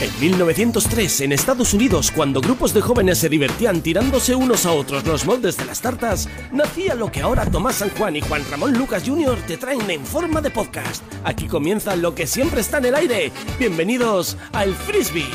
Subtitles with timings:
[0.00, 5.04] En 1903, en Estados Unidos, cuando grupos de jóvenes se divertían tirándose unos a otros
[5.04, 8.72] los moldes de las tartas, nacía lo que ahora Tomás San Juan y Juan Ramón
[8.72, 9.38] Lucas Jr.
[9.46, 11.04] te traen en forma de podcast.
[11.22, 13.30] Aquí comienza lo que siempre está en el aire.
[13.58, 15.28] Bienvenidos al Frisbee.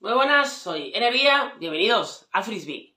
[0.00, 1.52] Muy buenas, soy Energía.
[1.60, 2.96] Bienvenidos al Frisbee.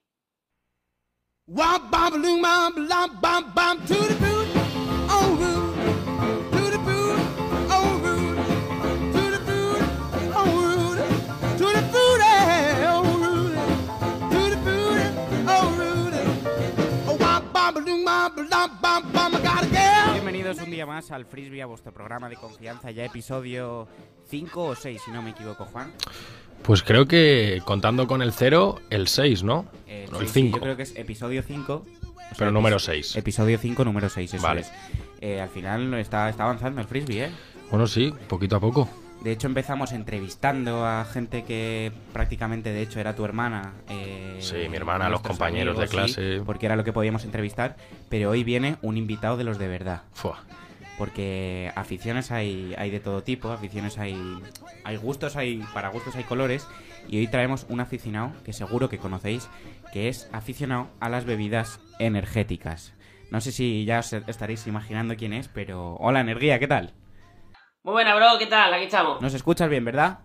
[20.14, 23.88] Bienvenidos un día más al Frisbee, a vuestro programa de confianza, ya episodio
[24.29, 25.92] 5 o 6, si no me equivoco, Juan.
[26.64, 29.68] Pues creo que contando con el 0, el 6, ¿no?
[29.86, 31.86] Eh, No, sí, el sí, 5, yo creo que es episodio 5.
[32.38, 33.16] pero número 6.
[33.16, 34.61] Episodio 5, número 6, eso Vale.
[34.61, 34.72] es.
[35.22, 37.31] Eh, al final está, está avanzando el Frisbee, ¿eh?
[37.69, 38.89] Bueno, sí, poquito a poco.
[39.25, 43.73] De hecho, empezamos entrevistando a gente que prácticamente, de hecho, era tu hermana.
[43.89, 46.41] eh, Sí, mi hermana, los compañeros de sí, clase.
[46.45, 47.75] porque era lo que podíamos entrevistar.
[48.07, 50.03] Pero hoy viene un invitado de los de verdad.
[50.13, 50.43] Fua.
[50.99, 54.15] porque aficiones hay, hay de todo tipo, aficiones hay,
[54.83, 56.67] hay gustos, hay para gustos hay colores
[57.09, 59.49] y hoy traemos un aficionado que seguro que conocéis,
[59.91, 62.93] que es aficionado a las bebidas energéticas.
[63.31, 66.93] No sé si ya os estaréis imaginando quién es, pero hola energía, ¿qué tal?
[67.86, 68.39] Muy buena, bro.
[68.39, 68.73] ¿Qué tal?
[68.73, 69.22] Aquí estamos.
[69.22, 70.22] ¿Nos escuchas bien, verdad?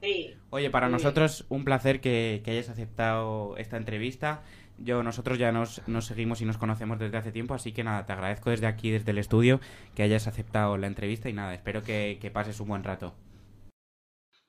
[0.00, 0.34] Sí.
[0.48, 4.40] Oye, para nosotros un placer que, que hayas aceptado esta entrevista.
[4.78, 8.06] Yo, nosotros ya nos, nos seguimos y nos conocemos desde hace tiempo, así que nada,
[8.06, 9.60] te agradezco desde aquí, desde el estudio,
[9.94, 13.12] que hayas aceptado la entrevista y nada, espero que, que pases un buen rato.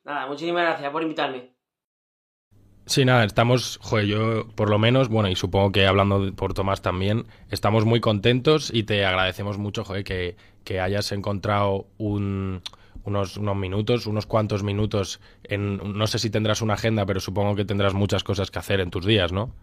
[0.02, 1.52] Nada, muchísimas gracias por invitarme.
[2.84, 6.82] Sí, nada, estamos, joder, yo por lo menos, bueno, y supongo que hablando por Tomás
[6.82, 12.60] también, estamos muy contentos y te agradecemos mucho, joder, que, que hayas encontrado un,
[13.04, 17.54] unos, unos minutos, unos cuantos minutos en, no sé si tendrás una agenda, pero supongo
[17.54, 19.54] que tendrás muchas cosas que hacer en tus días, ¿no?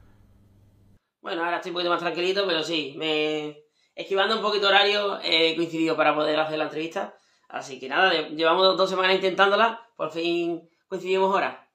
[1.21, 3.57] Bueno, ahora estoy un poquito más tranquilito, pero sí, me...
[3.95, 7.13] esquivando un poquito horario he coincidido para poder hacer la entrevista.
[7.49, 11.67] Así que nada, llevamos dos semanas intentándola, por fin coincidimos ahora.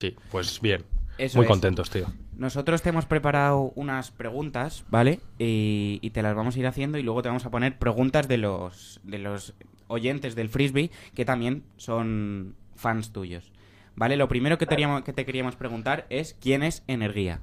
[0.00, 0.84] Sí, pues bien,
[1.18, 1.50] Eso muy es.
[1.50, 2.06] contentos, tío.
[2.36, 5.20] Nosotros te hemos preparado unas preguntas, ¿vale?
[5.38, 8.26] Y, y te las vamos a ir haciendo y luego te vamos a poner preguntas
[8.26, 9.54] de los, de los
[9.86, 13.52] oyentes del frisbee que también son fans tuyos.
[13.96, 14.16] ¿Vale?
[14.16, 17.40] Lo primero que, teníamos, que te queríamos preguntar es ¿quién es Energía?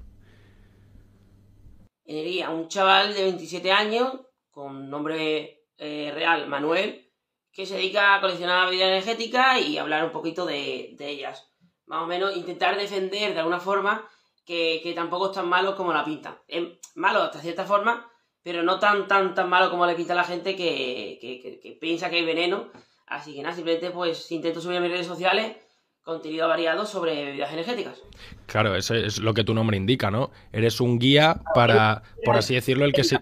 [2.05, 7.09] Energía, un chaval de 27 años, con nombre eh, real Manuel,
[7.53, 11.50] que se dedica a coleccionar bebidas energéticas y hablar un poquito de, de ellas.
[11.91, 14.07] Más o menos intentar defender de alguna forma
[14.45, 16.37] que, que tampoco es tan malo como la pintan.
[16.47, 16.63] Es
[16.95, 18.09] malo hasta cierta forma,
[18.41, 21.71] pero no tan tan tan malo como le pinta la gente que, que, que- que
[21.73, 22.69] piensa que hay veneno.
[23.07, 25.57] Así que nada, simplemente pues intento subir a mis redes sociales
[26.01, 28.01] contenido variado sobre bebidas energéticas.
[28.47, 30.31] Claro, eso es lo que tu nombre indica, ¿no?
[30.53, 33.19] Eres un guía para, por así decirlo, el que se...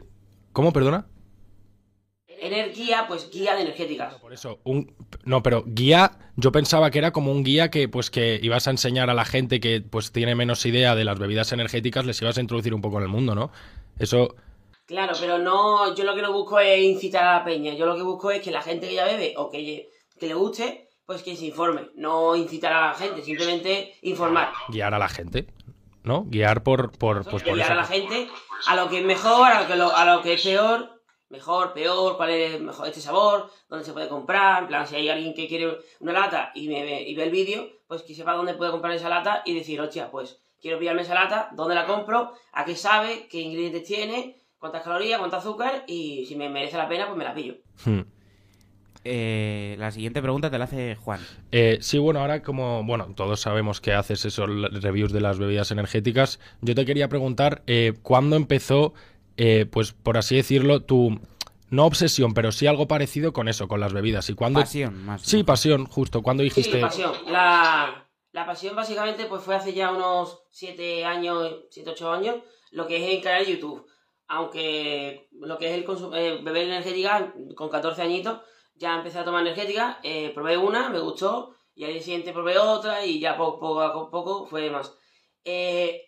[0.54, 1.08] ¿Cómo, perdona?
[2.42, 4.16] Energía, pues guía de energéticas.
[4.16, 4.96] Por eso, un...
[5.24, 8.72] No, pero guía, yo pensaba que era como un guía que, pues, que ibas a
[8.72, 12.38] enseñar a la gente que, pues, tiene menos idea de las bebidas energéticas, les ibas
[12.38, 13.52] a introducir un poco en el mundo, ¿no?
[13.98, 14.36] Eso,
[14.86, 17.96] Claro, pero no, yo lo que no busco es incitar a la peña, yo lo
[17.96, 19.88] que busco es que la gente que ya bebe o que,
[20.20, 24.52] que le guste, pues que se informe, no incitar a la gente, simplemente informar.
[24.70, 25.46] guiar a la gente,
[26.02, 26.24] ¿no?
[26.26, 27.74] Guiar por, por, pues, por Guiar eso.
[27.74, 28.30] a la gente
[28.66, 30.99] a lo que es mejor, a lo que, lo- a lo que es peor,
[31.30, 35.10] mejor, peor, cuál es mejor este sabor, dónde se puede comprar, en plan, si hay
[35.10, 38.34] alguien que quiere una lata y, me, ve- y ve el vídeo, pues que sepa
[38.34, 41.86] dónde puede comprar esa lata y decir, hostia, pues quiero pillarme esa lata, dónde la
[41.86, 46.78] compro, a qué sabe, qué ingredientes tiene, cuántas calorías, cuánto azúcar y si me merece
[46.78, 47.56] la pena, pues me la pillo.
[47.86, 48.02] Hmm.
[49.06, 51.22] Eh, la siguiente pregunta te la hace Juan.
[51.54, 54.50] Eh, sí, bueno, ahora como, bueno, todos sabemos que haces esos
[54.82, 58.94] reviews de las bebidas energéticas, yo te quería preguntar, eh, ¿cuándo empezó,
[59.40, 61.20] eh, pues, por así decirlo, tu,
[61.70, 64.30] no obsesión, pero sí algo parecido con eso, con las bebidas?
[64.30, 64.60] ¿Y cuándo...
[64.60, 65.22] Pasión, más.
[65.22, 66.22] Sí, pasión, justo.
[66.22, 66.74] ¿Cuándo dijiste...?
[66.78, 67.14] Sí, pasión.
[67.28, 72.36] La, la pasión básicamente pues fue hace ya unos 7 años, 7, 8 años,
[72.72, 73.86] lo que es el canal de YouTube.
[74.28, 78.42] Aunque lo que es el consum- eh, beber energética, con 14 añitos,
[78.76, 82.58] ya empecé a tomar energética, eh, probé una, me gustó, y al día siguiente probé
[82.60, 84.94] otra, y ya poco, poco a poco fue más.
[85.44, 86.02] Eh,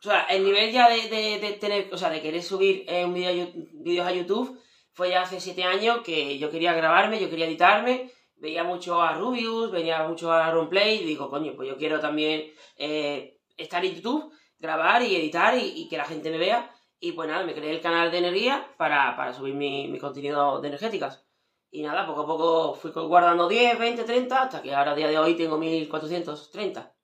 [0.00, 3.14] o sea, el nivel ya de, de- tener, o sea, de querer subir eh, un
[3.14, 3.52] Yu-
[3.84, 4.58] vídeos a YouTube
[4.92, 9.14] fue ya hace 7 años que yo quería grabarme, yo quería editarme, veía mucho a
[9.14, 13.94] Rubius, veía mucho a Runplay y digo, coño, pues yo quiero también eh, estar en
[13.94, 16.74] YouTube, grabar y editar y, y que la gente me vea.
[17.00, 20.60] Y pues nada, me creé el canal de energía para, para subir mi, mi contenido
[20.60, 21.24] de energéticas.
[21.70, 25.06] Y nada, poco a poco fui guardando 10, 20, 30, hasta que ahora a día
[25.08, 26.97] de hoy tengo 1430.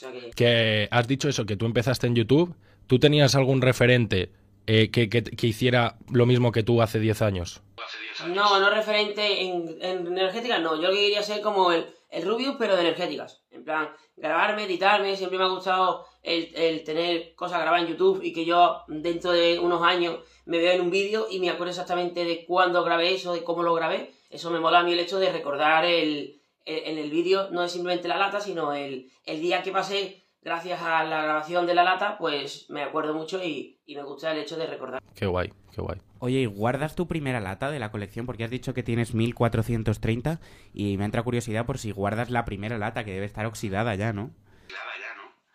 [0.00, 0.30] Que...
[0.34, 2.54] Que has dicho eso, que tú empezaste en YouTube.
[2.86, 4.30] ¿Tú tenías algún referente
[4.66, 7.62] eh, que, que- que hiciera lo mismo que tú hace 10 años?
[8.28, 10.76] No, no referente en, en energéticas, no.
[10.76, 13.42] Yo lo que quería ser como el, el Rubius, pero de energéticas.
[13.50, 15.16] En plan, grabarme, editarme.
[15.16, 19.32] Siempre me ha gustado el, el tener cosas grabadas en YouTube y que yo dentro
[19.32, 23.14] de unos años me veo en un vídeo y me acuerdo exactamente de cuándo grabé
[23.14, 24.12] eso, de cómo lo grabé.
[24.30, 26.35] Eso me mola a mí el hecho de recordar el-
[26.66, 30.80] en el vídeo, no es simplemente la lata, sino el, el día que pasé gracias
[30.82, 34.38] a la grabación de la lata, pues me acuerdo mucho y, y me gusta el
[34.38, 35.02] hecho de recordar.
[35.14, 36.00] Qué guay, qué guay.
[36.20, 38.26] Oye, ¿y guardas tu primera lata de la colección?
[38.26, 40.40] Porque has dicho que tienes 1430
[40.72, 44.12] y me entra curiosidad por si guardas la primera lata, que debe estar oxidada ya,
[44.12, 44.30] ¿no?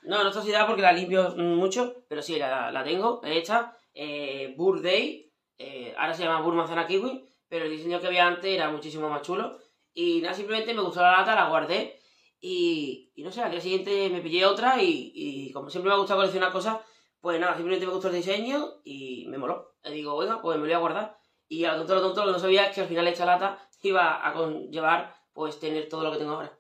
[0.04, 3.74] No, no está oxidada porque la limpio mm, mucho, pero sí, la, la tengo hecha.
[3.94, 8.28] Eh, Burr Day, eh, ahora se llama Burr Manzana Kiwi, pero el diseño que había
[8.28, 9.58] antes era muchísimo más chulo.
[9.94, 12.00] Y nada, simplemente me gustó la lata, la guardé.
[12.40, 15.96] Y, y no sé, al día siguiente me pillé otra y, y como siempre me
[15.96, 16.78] ha gustado coleccionar cosas,
[17.20, 19.76] pues nada, simplemente me gustó el diseño y me moló.
[19.86, 21.18] Y digo, venga, pues me lo voy a guardar.
[21.48, 23.26] Y a lo tonto, lo tonto, lo que no sabía es que al final esta
[23.26, 26.52] lata iba a conllevar, pues tener todo lo que tengo ahora.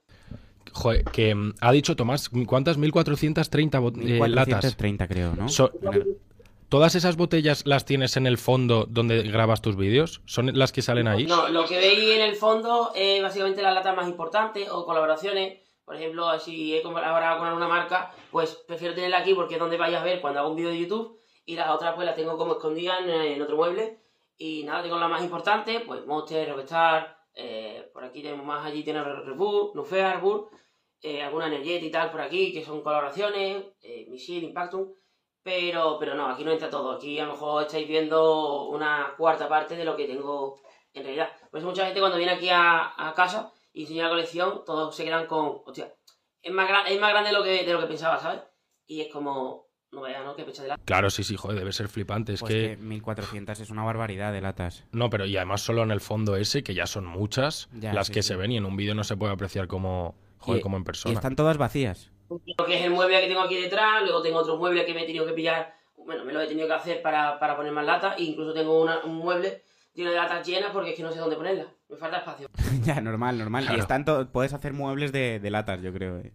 [0.73, 2.77] Joder, que mm, ha dicho Tomás, ¿cuántas?
[2.77, 4.63] 1430 bot- eh, latas.
[4.63, 5.49] 1430 creo, ¿no?
[5.49, 5.71] So-
[6.71, 10.21] ¿Todas esas botellas las tienes en el fondo donde grabas tus vídeos?
[10.23, 11.25] ¿Son las que salen ahí?
[11.25, 15.59] No, lo que veis en el fondo es básicamente las latas más importantes o colaboraciones.
[15.83, 19.75] Por ejemplo, si he colaborado con alguna marca, pues prefiero tenerla aquí porque es donde
[19.75, 21.19] vais a ver cuando hago un vídeo de YouTube.
[21.45, 23.99] Y las otras pues las tengo como escondidas en, otro mueble.
[24.37, 28.81] Y nada, tengo las más importantes, pues Monster, Rockstar, eh, por aquí tenemos más, allí
[28.81, 30.47] tiene Red Bull, Nufear, Bull,
[31.01, 34.87] eh, alguna Energet y tal por aquí, que son colaboraciones, eh, Missile, Impactum.
[35.43, 36.91] Pero, pero no, aquí no entra todo.
[36.91, 40.59] Aquí a lo mejor estáis viendo una cuarta parte de lo que tengo
[40.93, 41.29] en realidad.
[41.49, 44.95] Por eso mucha gente cuando viene aquí a, a casa y enseña la colección, todos
[44.95, 45.91] se quedan con, hostia,
[46.41, 48.41] es más, gra- es más grande de lo, que, de lo que pensaba, ¿sabes?
[48.85, 50.35] Y es como, no veas, ¿no?
[50.35, 50.77] Que pecha de la...
[50.77, 52.33] Claro, sí, sí, joder, debe ser flipante.
[52.33, 52.69] Es Pues que...
[52.71, 54.83] que 1400 es una barbaridad de latas.
[54.91, 58.07] No, pero y además solo en el fondo ese, que ya son muchas, Ya, las
[58.07, 58.27] sí, que sí.
[58.29, 60.81] se ven y en un vídeo no se puede apreciar como, joder, Y- como en
[60.83, 61.15] Y persona.
[61.15, 62.11] están todas vacías.
[62.57, 65.03] Lo que es el mueble que tengo aquí detrás, luego tengo otro mueble que me
[65.03, 67.85] he tenido que pillar, bueno, me lo he tenido que hacer para, para poner más
[67.85, 69.63] latas, e incluso tengo una- un mueble
[69.93, 72.47] lleno de latas llenas porque es que no sé dónde ponerlas, me falta espacio.
[72.85, 73.63] ya, normal, normal.
[73.63, 73.77] Claro.
[73.77, 76.19] Y están to- puedes hacer muebles de, de latas, yo creo.
[76.19, 76.31] eh.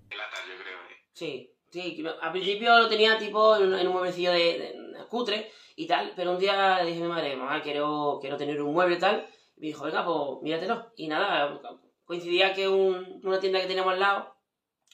[1.12, 5.04] Sí, sí, que al principio lo tenía tipo en un, en un mueblecillo de, de-
[5.08, 8.60] cutre y tal, pero un día le dije a mi madre, mamá, quiero, quiero tener
[8.60, 9.26] un mueble y tal,
[9.56, 10.92] y me dijo, venga, pues míratelo.
[10.96, 11.60] Y nada,
[12.04, 14.34] coincidía que un- una tienda que teníamos al lado,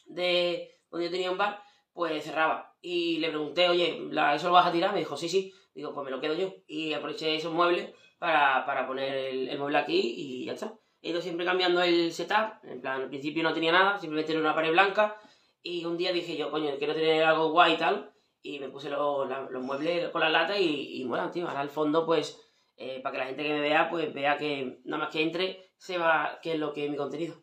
[0.07, 1.61] de donde yo tenía un bar,
[1.93, 2.77] pues cerraba.
[2.81, 4.93] Y le pregunté, oye, ¿la- ¿eso lo vas a tirar?
[4.93, 5.53] Me dijo, sí, sí.
[5.75, 6.55] Digo, pues me lo quedo yo.
[6.67, 10.75] Y aproveché esos muebles para, para poner el, mueble aquí y ya está.
[11.01, 12.63] He ido siempre cambiando el setup.
[12.65, 15.17] En plan, al principio no tenía nada, simplemente era una pared blanca.
[15.63, 18.13] Y un día dije yo, coño, quiero tener algo guay y tal.
[18.43, 21.49] Y me puse la- los muebles con las latas y, y molan, tío.
[21.49, 22.39] Ahora al fondo, pues,
[22.77, 25.71] eh, para que la gente que me vea, pues vea que nada más que entre,
[25.77, 27.37] se va qué es lo que es mi contenido.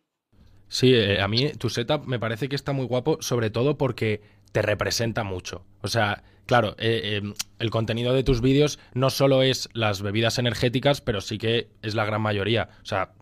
[0.69, 4.21] Sí, eh, a mí tu setup me parece que está muy guapo, sobre todo porque
[4.51, 5.66] te representa mucho.
[5.81, 10.38] O sea, claro, eh, eh, el contenido de tus vídeos no solo es las bebidas
[10.38, 12.70] energéticas, pero sí que es la gran mayoría.
[12.84, 13.13] O sea,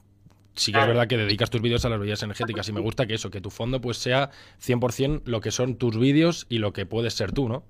[0.55, 3.07] sí que es verdad que dedicas tus vídeos a las bebidas energéticas y me gusta
[3.07, 4.29] que eso, que tu fondo pues sea
[4.61, 7.63] 100% lo que son tus vídeos y lo que puedes ser tú, ¿no?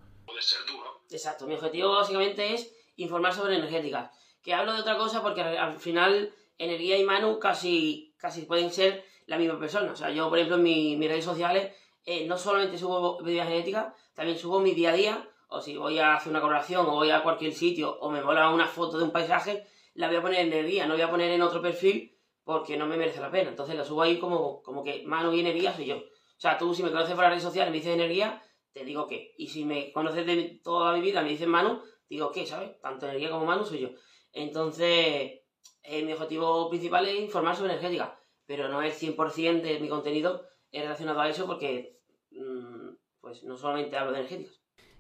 [1.09, 4.11] Exacto, mi objetivo básicamente es informar sobre energética.
[4.43, 8.71] Que hablo de otra cosa porque al al final energía y Manu casi, casi pueden
[8.71, 9.91] ser la misma persona.
[9.91, 11.73] O sea, yo, por ejemplo, en mi- mis redes sociales
[12.05, 15.29] eh, no solamente subo bebidas energéticas, también subo mi día a día.
[15.49, 18.49] O si voy a hacer una colaboración o voy a cualquier sitio o me mola
[18.49, 21.31] una foto de un paisaje, la voy a poner en energía, no voy a poner
[21.31, 23.49] en otro perfil porque no me merece la pena.
[23.49, 25.97] Entonces la subo ahí como, como que Manu y energía soy yo.
[25.97, 28.41] O sea, tú si me conoces por las redes sociales me dices energía,
[28.73, 29.33] te digo que.
[29.37, 32.79] Y si me conoces de toda mi vida, me dices Manu, digo que, ¿sabes?
[32.81, 33.89] Tanto energía como Manu soy yo.
[34.33, 35.41] Entonces,
[35.83, 40.45] eh, mi objetivo principal es informar sobre energética, pero no es 100% de mi contenido
[40.71, 41.99] es relacionado a eso porque,
[42.31, 42.89] mm,
[43.21, 44.59] pues no solamente hablo de energéticas.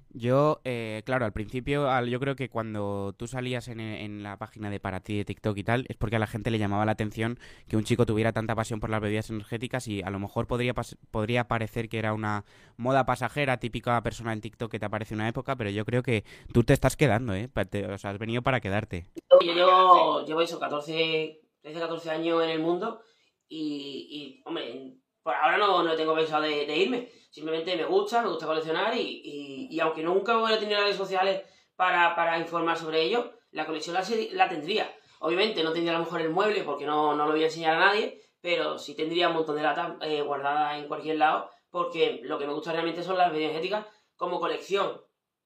[0.09, 4.37] Yo, eh, claro, al principio, al- yo creo que cuando tú salías en, en la
[4.37, 6.85] página de para ti de TikTok y tal, es porque a la gente le llamaba
[6.85, 7.37] la atención
[7.67, 10.73] que un chico tuviera tanta pasión por las bebidas energéticas y a lo mejor podría,
[11.11, 12.45] podría parecer que era una
[12.77, 16.23] moda pasajera, típica persona en TikTok que te aparece una época, pero yo creo que
[16.53, 17.49] tú te estás quedando, ¿eh?
[17.69, 19.05] Te- o sea, has venido para quedarte.
[19.41, 23.01] Yo llevo, llevo eso, 14, 13, 14 años en el mundo
[23.49, 27.11] y, y, hombre, por ahora no, no tengo pensado de, irme.
[27.29, 31.43] Simplemente me gusta, me gusta coleccionar y, y, y aunque nunca hubiera tenido redes sociales
[31.75, 34.93] para, para informar sobre ello, la colección la, la tendría.
[35.19, 37.75] Obviamente no tendría a lo mejor el mueble porque no, no lo voy a enseñar
[37.75, 42.21] a nadie, pero sí tendría un montón de latas eh, guardadas en cualquier lado porque
[42.23, 43.85] lo que me gusta realmente son las energéticas
[44.15, 45.01] como colección.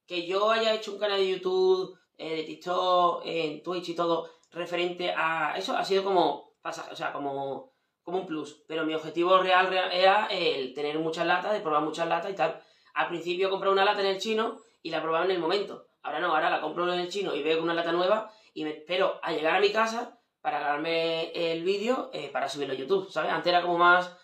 [0.06, 4.30] Que yo haya hecho un canal de YouTube, eh, de TikTok, en Twitch y todo
[4.52, 7.71] referente a eso ha sido como o sea, como,
[8.04, 8.64] como un plus.
[8.68, 12.62] Pero mi objetivo real, era el tener muchas latas, de probar muchas latas y tal.
[12.94, 15.88] Al principio compré una lata en el chino y la probaba en el momento.
[16.04, 18.72] Ahora no, ahora la compro en el chino y veo una lata nueva y me
[18.72, 23.10] espero a llegar a mi casa para grabarme el vídeo eh, para subirlo a YouTube,
[23.12, 23.32] ¿sabes?
[23.32, 24.18] Antes era como más,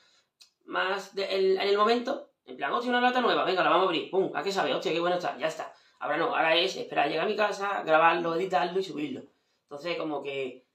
[0.65, 4.09] más en el momento, en plan, hostia, una lata nueva, venga, la vamos a abrir,
[4.09, 4.73] pum, ¿a qué sabe?
[4.73, 5.73] Hostia, qué bueno está, ya está.
[5.99, 9.21] Ahora no, ahora es esperar a llegar a mi casa, grabarlo, editarlo y subirlo.
[9.63, 10.66] Entonces, como que,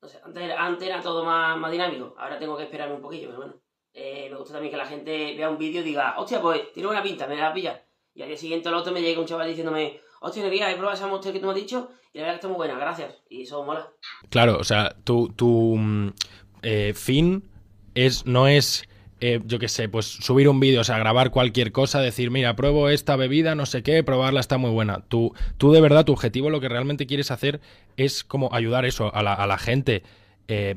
[0.00, 3.28] no sé, antes antes era todo más, más dinámico, ahora tengo que esperarme un poquillo,
[3.28, 3.54] pero bueno.
[3.92, 6.86] Eh, me gusta también que la gente vea un vídeo y diga, hostia, pues tiene
[6.86, 7.84] buena pinta, me la pilla.
[8.14, 10.96] Y al día siguiente al otro me llega un chaval diciéndome, hostia, Nería, he probado
[10.96, 13.22] esa monster que tú me has dicho y la verdad que está muy buena, gracias.
[13.28, 13.90] Y eso mola.
[14.30, 16.12] Claro, o sea, tu, tu mm,
[16.62, 17.50] eh, fin
[17.94, 18.87] es, no es,
[19.20, 22.54] eh, yo qué sé, pues subir un vídeo, o sea, grabar cualquier cosa, decir, mira,
[22.54, 25.04] pruebo esta bebida, no sé qué, probarla está muy buena.
[25.08, 27.60] Tú, tú de verdad, tu objetivo, lo que realmente quieres hacer
[27.96, 30.04] es como ayudar eso a la, a la gente,
[30.46, 30.76] eh,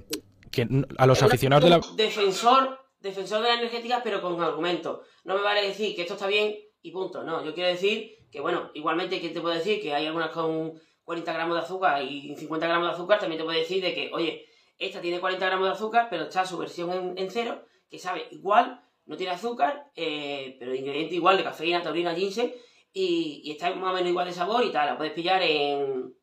[0.51, 0.67] que,
[0.97, 1.81] a los aficionados de la...
[1.95, 5.01] Defensor, defensor de la energética, pero con argumentos.
[5.23, 7.23] No me vale decir que esto está bien y punto.
[7.23, 9.81] No, yo quiero decir que, bueno, igualmente, que te puedo decir?
[9.81, 13.19] Que hay algunas con 40 gramos de azúcar y 50 gramos de azúcar.
[13.19, 14.45] También te puedo decir de que, oye,
[14.79, 18.27] esta tiene 40 gramos de azúcar, pero está su versión en, en cero, que sabe
[18.31, 22.51] igual, no tiene azúcar, eh, pero ingrediente igual, de cafeína, taurina, ginseng,
[22.93, 24.87] y, está más o menos igual de sabor y tal.
[24.87, 26.15] La puedes pillar en,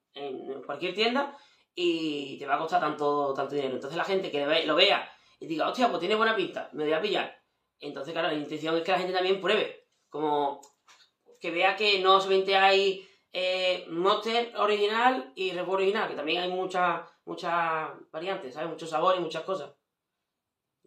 [0.66, 1.36] cualquier tienda
[1.74, 3.74] y te va a costar tanto, tanto dinero.
[3.74, 5.08] Entonces la gente que lo ve- lo vea
[5.38, 7.38] y diga, hostia, pues tiene buena pinta, me voy a pillar.
[7.78, 9.86] Entonces, claro, la intención es que la gente también pruebe.
[10.08, 10.60] Como
[11.40, 16.50] que vea que no solamente hay eh, Monster original y Red original, que también hay
[16.50, 18.70] muchas muchas variantes, ¿sabes?
[18.70, 19.77] Muchos sabores muchas cosas.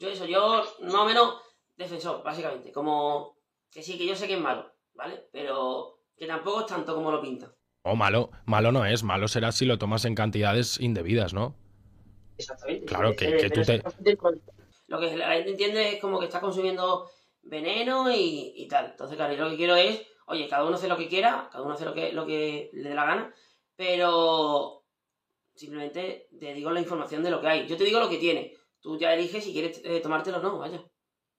[0.01, 1.35] Yo eso, yo más o menos
[1.77, 2.71] defensor, básicamente.
[2.71, 3.37] Como
[3.71, 5.27] que sí, que yo sé que es malo, ¿vale?
[5.31, 7.53] Pero que tampoco es tanto como lo pintan.
[7.83, 11.55] O malo, malo no es, malo será si lo tomas en cantidades indebidas, ¿no?
[12.35, 12.85] Exactamente.
[12.87, 13.83] Claro, que- que tú te-
[14.87, 17.07] Lo que la gente entiende es como que está consumiendo
[17.43, 18.87] veneno y, y tal.
[18.87, 21.63] Entonces, claro, yo lo que quiero es, oye, cada uno hace lo que quiera, cada
[21.63, 23.33] uno hace lo que, lo que le dé la gana,
[23.75, 24.83] pero
[25.55, 27.67] simplemente te digo la información de lo que hay.
[27.67, 28.55] Yo te digo lo que tiene.
[28.81, 30.77] Tú ya eliges si quieres eh, tomártelo o no, vaya.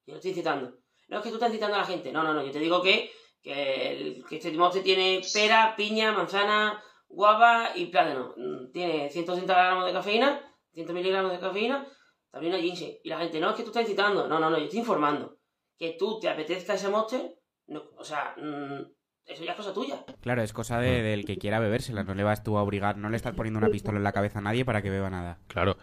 [0.06, 0.78] Yo no estoy incitando.
[1.08, 2.12] No es que tú estás incitando a la gente.
[2.12, 2.44] No, no, no.
[2.44, 3.10] Yo te digo que,
[3.42, 8.34] que, el- que este monster tiene pera, piña, manzana, guava y plátano.
[8.36, 10.40] Mm, Tiene 160 gramos de cafeína,
[10.72, 11.86] 100 miligramos de cafeína,
[12.30, 12.94] taurina ginseng.
[13.02, 14.28] Y la gente, no, es que tú estás incitando.
[14.28, 14.58] No, no, no.
[14.58, 15.36] Yo estoy informando.
[15.78, 17.34] Que tú te apetezca ese monster,
[17.66, 18.82] no, o sea, mm,
[19.26, 20.04] eso ya es cosa tuya.
[20.20, 22.04] Claro, es cosa de- del que quiera bebérsela.
[22.04, 24.38] No le vas tú a obligar, no le estás poniendo una pistola en la cabeza
[24.38, 25.40] a nadie para que beba nada.
[25.48, 25.76] Claro.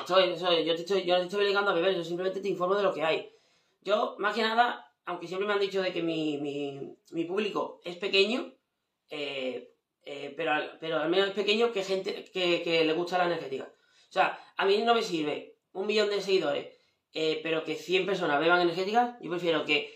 [0.00, 2.74] Estoy- yo, te estoy, yo no te estoy obligando a beber, yo simplemente te informo
[2.74, 3.30] de lo que hay.
[3.82, 7.80] Yo, más que nada, aunque siempre me han dicho de que mi, mi, mi público
[7.84, 8.54] es pequeño,
[9.10, 9.74] eh,
[10.04, 13.64] eh, pero, pero al menos es pequeño que gente que, que le gusta la energética.
[13.64, 16.74] O sea, a mí no me sirve un millón de seguidores,
[17.12, 19.16] eh, pero que 100 personas beban energéticas.
[19.20, 19.92] Yo prefiero que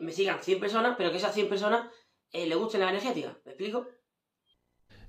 [0.00, 1.88] me sigan 100 personas, pero que esas 100 personas
[2.32, 3.38] le gusten la energética.
[3.44, 3.86] ¿Me explico?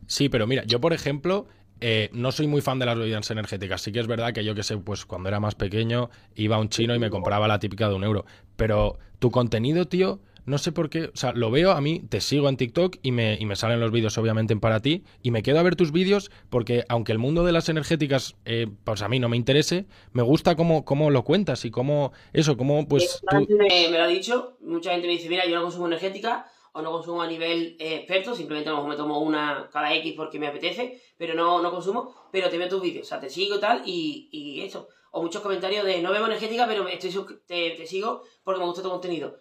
[0.08, 1.48] Sí, pero mira, yo por ejemplo,
[1.82, 3.82] eh, no soy muy fan de las bebidas energéticas.
[3.82, 6.60] Sí que es verdad que yo que sé, pues cuando era más pequeño iba a
[6.60, 8.26] un chino y me compraba la típica de un euro.
[8.56, 12.20] Pero tu contenido, tío, no sé por qué, o sea, lo veo a mí, te
[12.20, 15.32] sigo en TikTok y me, y me salen los vídeos obviamente en para ti y
[15.32, 19.02] me quedo a ver tus vídeos porque aunque el mundo de las energéticas, eh, pues
[19.02, 22.88] a mí no me interese, me gusta cómo, cómo lo cuentas y cómo, eso, cómo
[22.88, 23.48] pues Mucha tú...
[23.48, 26.48] gente me, me lo ha dicho, mucha gente me dice, mira, yo no consumo energética
[26.74, 29.94] o no consumo a nivel eh, experto, simplemente a lo mejor me tomo una cada
[29.96, 33.20] X porque me apetece, pero no, no consumo, pero te veo tus vídeos, o sea,
[33.20, 34.88] te sigo tal, y, y eso.
[35.12, 37.12] O muchos comentarios de, no bebo energética, pero estoy,
[37.46, 39.36] te, te sigo porque me gusta tu contenido.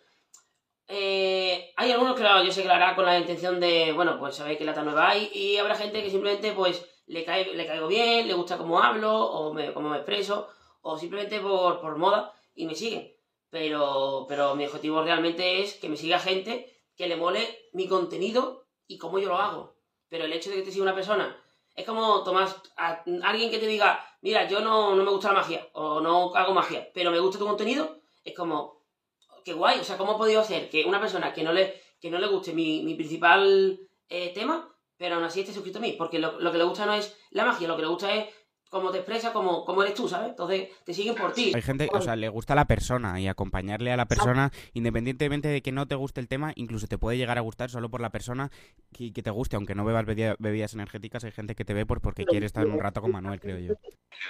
[0.89, 4.19] Eh, hay algunos que lo- yo sé que lo hará con la intención de, bueno,
[4.19, 7.67] pues saber qué lata nueva hay, y habrá gente que simplemente, pues, le, cae, le
[7.67, 10.49] caigo bien, le gusta cómo hablo, o me, cómo me expreso,
[10.83, 13.13] o simplemente por, por moda, y me siguen.
[13.51, 18.67] Pero, pero mi objetivo realmente es que me siga gente que le mole mi contenido
[18.87, 19.75] y cómo yo lo hago.
[20.11, 21.35] Pero el hecho de que te siga una persona
[21.75, 25.41] es como Tomás, a- alguien que te diga, mira, yo no, no me gusta la
[25.41, 28.83] magia o no hago magia, pero me gusta tu contenido, es como,
[29.47, 29.79] qué guay.
[29.81, 32.27] O sea, ¿cómo he podido hacer que una persona que no le, que no le
[32.27, 33.81] guste mi, mi principal
[34.11, 35.93] eh, tema, pero aún así esté suscrito a mí?
[35.93, 38.27] Porque lo, lo que le gusta no es la magia, lo que le gusta es
[38.71, 40.31] cómo te expresas, cómo, cómo eres tú, ¿sabes?
[40.31, 41.53] Entonces te siguen por ti.
[41.55, 45.61] Hay gente, o sea, le gusta la persona y acompañarle a la persona, independientemente de
[45.61, 48.11] que no te guste el tema, incluso te puede llegar a gustar solo por la
[48.11, 48.51] persona
[48.93, 51.85] que, que te guste, aunque no bebas bebida- bebidas energéticas, hay gente que te ve
[51.85, 53.75] por porque quiere estar un rato con Manuel, creo yo.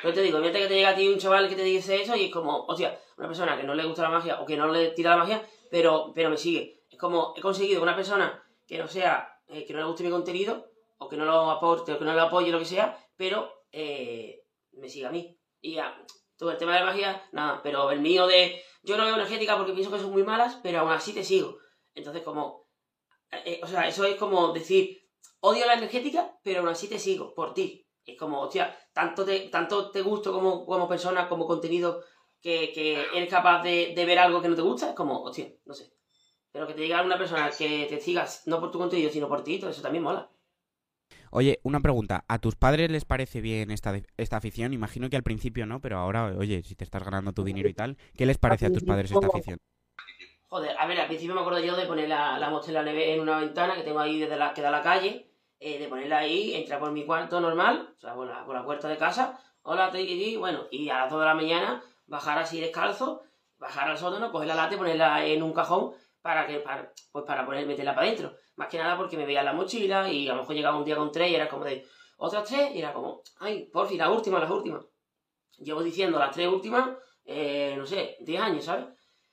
[0.03, 2.17] Pero te digo, mientras que te llega a ti un chaval que te dice eso
[2.17, 4.69] y es como, hostia, una persona que no le gusta la magia o que no
[4.69, 6.81] le tira la magia, pero, pero me sigue.
[6.91, 10.11] Es como, he conseguido una persona que no sea, eh, que no le guste mi
[10.11, 13.60] contenido, o que no lo aporte, o que no lo apoye, lo que sea, pero
[13.73, 15.39] eh, me sigue a mí.
[15.61, 16.05] Y ya,
[16.37, 19.57] todo el tema de la magia, nada, pero el mío de, yo no veo energética
[19.57, 21.59] porque pienso que son muy malas, pero aún así te sigo.
[21.95, 22.69] Entonces, como,
[23.31, 24.99] eh, eh, o sea, eso es como decir,
[25.41, 27.87] odio la energética, pero aún así te sigo, por ti.
[28.05, 32.03] Es como, hostia, tanto te, tanto te gusto como, como persona, como contenido,
[32.41, 32.73] que,
[33.15, 35.93] eres capaz de, ver algo que no te gusta, es como, hostia, no sé.
[36.53, 39.45] Pero que te diga una persona que te sigas no por tu contenido, sino por
[39.45, 40.31] ti, eso también mola.
[41.33, 44.73] Oye, una pregunta, ¿a tus padres les parece bien esta, esta afición?
[44.73, 47.75] Imagino que al principio no, pero ahora, oye, si te estás ganando tu dinero y
[47.75, 49.59] tal, ¿qué les parece a tus padres esta afición?
[50.49, 53.39] Joder, a ver, al principio me acuerdo yo de poner la, la mochila en una
[53.39, 56.81] ventana que tengo ahí desde la que da la calle, eh, de ponerla ahí, entrar
[56.81, 60.35] por mi cuarto normal, o sea, por la, por la puerta de casa, hola, y
[60.35, 63.23] bueno, y a las 2 de la mañana bajar así descalzo,
[63.57, 67.25] bajar al sótano, coger la lata y ponerla en un cajón para que para, pues
[67.25, 68.35] para poner, meterla para adentro.
[68.57, 70.97] Más que nada porque me veía la mochila y a lo mejor llegaba un día
[70.97, 71.87] con tres y era como de
[72.19, 74.85] otras tres y era como, ay, por fin, las últimas, las últimas.
[75.59, 76.91] Llevo diciendo las tres últimas,
[77.25, 78.87] eh, no sé, 10 años, ¿sabes?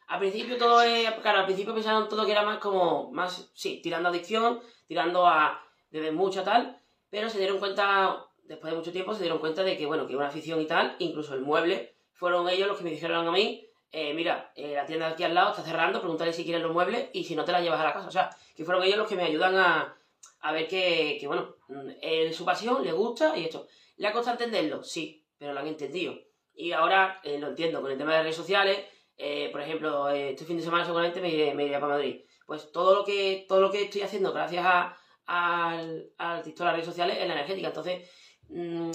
[0.08, 4.08] Al principio todo es, al principio pensaron todo que era más como, más, sí, tirando
[4.10, 9.22] adicción, tirando a beber mucho tal, pero se dieron cuenta, después de mucho tiempo, se
[9.22, 12.68] dieron cuenta de que, bueno, que una afición y tal, incluso el mueble, fueron ellos
[12.68, 15.52] los que me dijeron a mí, eh, mira, eh, la tienda de aquí al lado
[15.52, 17.94] está cerrando, pregúntale si quieren los muebles y si no te la llevas a la
[17.94, 18.08] casa.
[18.08, 19.96] O sea, que fueron ellos los que me ayudan a,
[20.42, 21.56] a ver que, que, bueno,
[22.02, 23.68] es su pasión, le gusta y esto.
[23.98, 24.84] ¿Le ha costado entenderlo?
[24.84, 26.16] Sí, pero lo han entendido.
[26.54, 28.80] Y ahora eh, lo entiendo con el tema de redes sociales.
[29.18, 32.22] eh, por ejemplo, eh, este fin de semana seguramente me iré, me iré para Madrid.
[32.46, 36.66] Pues todo lo que, todo lo que estoy haciendo gracias a, al, al TikTok, a
[36.66, 37.68] las redes sociales, es la energética.
[37.70, 38.10] Entonces,
[38.50, 38.92] mm,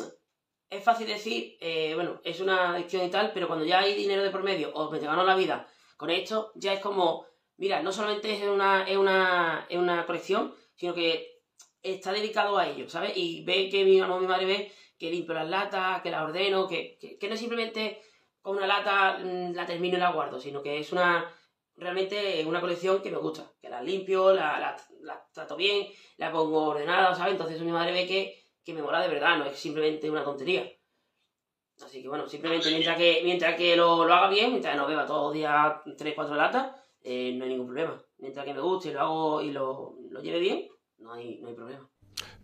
[0.72, 4.22] es fácil decir, eh, bueno, es una adicción y tal, pero cuando ya hay dinero
[4.22, 7.26] de por medio o me te gano la vida con esto, ya es como,
[7.58, 11.40] mira, no solamente es una, es una, es una colección, sino que
[11.82, 13.12] está dedicado a ello, ¿sabes?
[13.16, 16.66] Y ve que mi mamá mi madre ve que limpio las latas, que las ordeno,
[16.66, 18.00] que, que, que no es simplemente
[18.40, 21.28] con una lata mm, la termino y la guardo, sino que es una
[21.76, 26.32] realmente una colección que me gusta, que la limpio, la, la, la trato bien, la
[26.32, 27.32] pongo ordenada, ¿sabes?
[27.32, 30.70] Entonces mi madre ve que, que me mola de verdad, no es simplemente una tontería.
[31.84, 35.06] Así que bueno, simplemente mientras que, mientras que lo, lo haga bien, mientras no beba
[35.06, 36.70] todos los días 3-4 latas,
[37.02, 38.00] eh, no hay ningún problema.
[38.18, 41.48] Mientras que me guste y lo hago y lo, lo lleve bien, no hay, no
[41.48, 41.88] hay problema.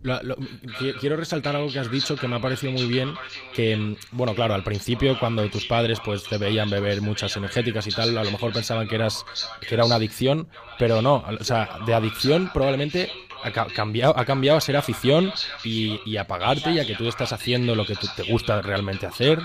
[0.03, 3.15] Lo- lo- qui- quiero resaltar algo que has dicho que me ha parecido muy bien,
[3.55, 7.87] que, mm, bueno, claro, al principio cuando tus padres pues te veían beber muchas energéticas
[7.87, 9.25] y tal, a lo mejor pensaban que eras
[9.61, 13.11] que era una adicción, pero no, o sea, de adicción probablemente
[13.43, 15.33] ha ca- cambiado, ha cambiado a ser afición
[15.65, 18.61] y, y a pagarte y a que tú estás haciendo lo que tú- te gusta
[18.63, 19.39] realmente hacer.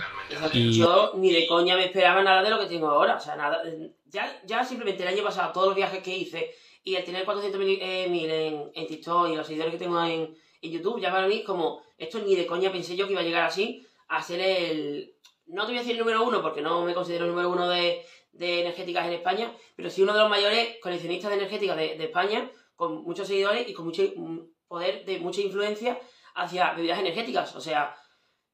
[0.53, 3.15] Y- Yo ni de coña me esperaba nada de lo que tengo ahora.
[3.15, 3.62] O sea, nada.
[4.08, 6.51] Ya, ya simplemente el año pasado, todos los viajes que hice
[6.84, 10.36] y el tener 400.000 eh, mil en, en TikTok y los seguidores que tengo en,
[10.62, 13.25] en YouTube, ya para mí como, esto ni de coña pensé yo que iba a
[13.25, 15.13] llegar así a ser el.
[15.47, 17.67] No te voy a decir el número uno porque no me considero el número uno
[17.69, 21.97] de, de energéticas en España, pero sí uno de los mayores coleccionistas de energéticas de,
[21.97, 22.49] de España,
[22.88, 25.98] con muchos seguidores y con mucho mm, poder, de mucha influencia
[26.36, 27.56] hacia bebidas energéticas.
[27.56, 27.96] O sea,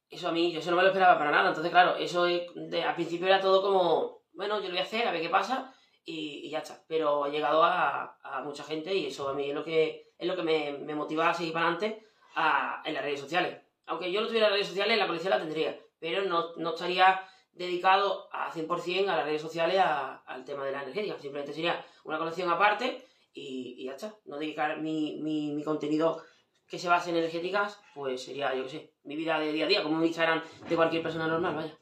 [0.09, 1.49] eso a mí, yo eso no me lo esperaba para nada.
[1.49, 4.83] Entonces, claro, eso es- de- al principio era todo como, bueno, yo lo voy a
[4.83, 6.83] hacer, a ver qué pasa, y, y ya está.
[6.87, 10.27] Pero ha llegado a, a mucha gente y eso a mí es lo que, es
[10.27, 12.03] lo que me, me motiva a seguir para adelante
[12.35, 13.59] a- en las redes sociales.
[13.85, 18.29] Aunque yo no tuviera redes sociales, la colección la tendría, pero no, no estaría dedicado
[18.31, 19.81] a 100% a las redes sociales
[20.25, 21.17] al tema de la energética.
[21.19, 24.15] Simplemente sería una colección aparte y, y ya está.
[24.25, 26.21] No dedicar mi, mi, mi contenido
[26.67, 29.67] que se base en energéticas, pues sería, yo qué sé, mi vida de día a
[29.67, 31.77] día, como un Instagram de cualquier persona normal, vaya.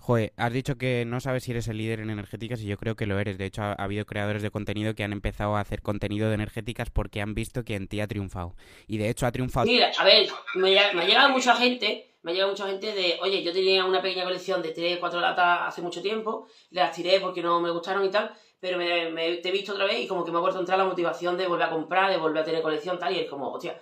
[0.00, 2.96] Joder, has dicho que no sabes si eres el líder en energéticas y yo creo
[2.96, 3.36] que lo eres.
[3.36, 6.34] De hecho, ha, ha habido creadores de contenido que han empezado a hacer contenido de
[6.36, 8.54] energéticas porque han visto que en ti ha triunfado.
[8.86, 9.66] Y de hecho ha triunfado.
[9.66, 12.94] Mira, a ver, me, ha- me ha llegado mucha gente, me ha llegado mucha gente
[12.94, 16.94] de, oye, yo tenía una pequeña colección de 3, 4 latas hace mucho tiempo, las
[16.94, 20.06] tiré porque no me gustaron y tal, pero me, te he visto otra vez y
[20.08, 22.42] como que me ha vuelto a entrar la motivación de volver a comprar, de volver
[22.42, 23.80] a tener colección tal, y es como, hostia,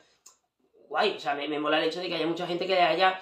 [0.89, 3.21] guay, o sea, me, me mola el hecho de que haya mucha gente que haya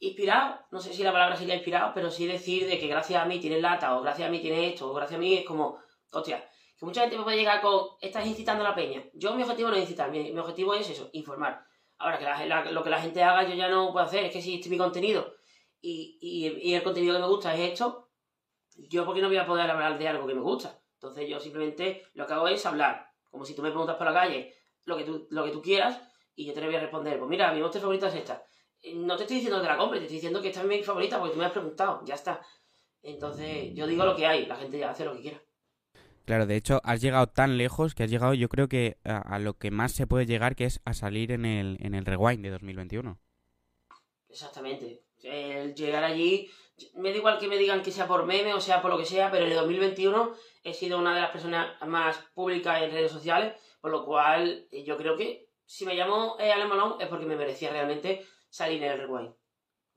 [0.00, 3.24] inspirado, no sé si la palabra sería inspirado, pero sí decir de que gracias a
[3.24, 5.78] mí tienes lata, o gracias a mí tienes esto, o gracias a mí es como,
[6.12, 9.02] hostia, que mucha gente me puede llegar con, estás incitando a la peña.
[9.14, 11.64] Yo mi objetivo no es incitar, mi, mi objetivo es eso, informar.
[11.98, 14.32] Ahora, que la- la- lo que la gente haga yo ya no puedo hacer, es
[14.32, 15.34] que si este es mi contenido
[15.80, 18.07] y, y- y el contenido que me gusta es esto,
[18.78, 20.80] yo porque no voy a poder hablar de algo que me gusta.
[20.94, 24.14] Entonces yo simplemente lo que hago es hablar, como si tú me preguntas por la
[24.14, 26.00] calle lo que tú, lo que tú quieras
[26.34, 28.42] y yo te lo voy a responder, pues mira, mi monster favorita es esta.
[28.82, 30.66] Eh, No te estoy diciendo que te la compre, te estoy diciendo que esta es
[30.66, 32.40] mi favorita porque tú me has preguntado, ya está.
[33.02, 35.40] Entonces yo digo lo que hay, la gente ya hace lo que quiera.
[36.24, 39.38] Claro, de hecho, has llegado tan lejos que has llegado, yo creo que a, a
[39.38, 42.42] lo que más se puede llegar, que es a salir en el, en el Rewind
[42.42, 43.18] de 2021.
[44.28, 45.02] Exactamente.
[45.22, 46.50] El llegar allí,
[46.94, 49.04] me da igual que me digan que sea por meme o sea por lo que
[49.04, 53.10] sea, pero en el 2021 he sido una de las personas más públicas en redes
[53.10, 57.08] sociales, por lo cual eh, yo creo que si me llamo eh, Ale Malone es
[57.08, 59.34] porque me merecía realmente salir en el rewind.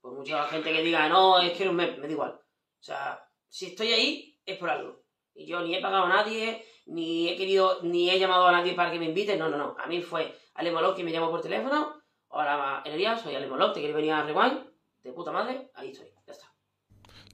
[0.01, 2.31] Por mucha gente que diga, no, es que un meme, me da igual.
[2.31, 5.03] O sea, si estoy ahí es por algo.
[5.33, 8.73] Y yo ni he pagado a nadie, ni he querido, ni he llamado a nadie
[8.73, 9.75] para que me invite, no, no, no.
[9.77, 12.01] A mí fue Ale Malone quien me llamó por teléfono,
[12.33, 14.70] Hola, Elías, soy Ale Malone, te quieres venir a Rewind,
[15.03, 16.45] de puta madre, ahí estoy, ya está.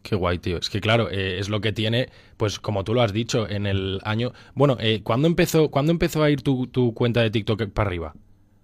[0.03, 0.57] Qué guay, tío.
[0.57, 3.65] Es que claro, eh, es lo que tiene, pues como tú lo has dicho, en
[3.65, 4.31] el año...
[4.53, 8.13] Bueno, eh, ¿cuándo, empezó, ¿cuándo empezó a ir tu, tu cuenta de TikTok para arriba?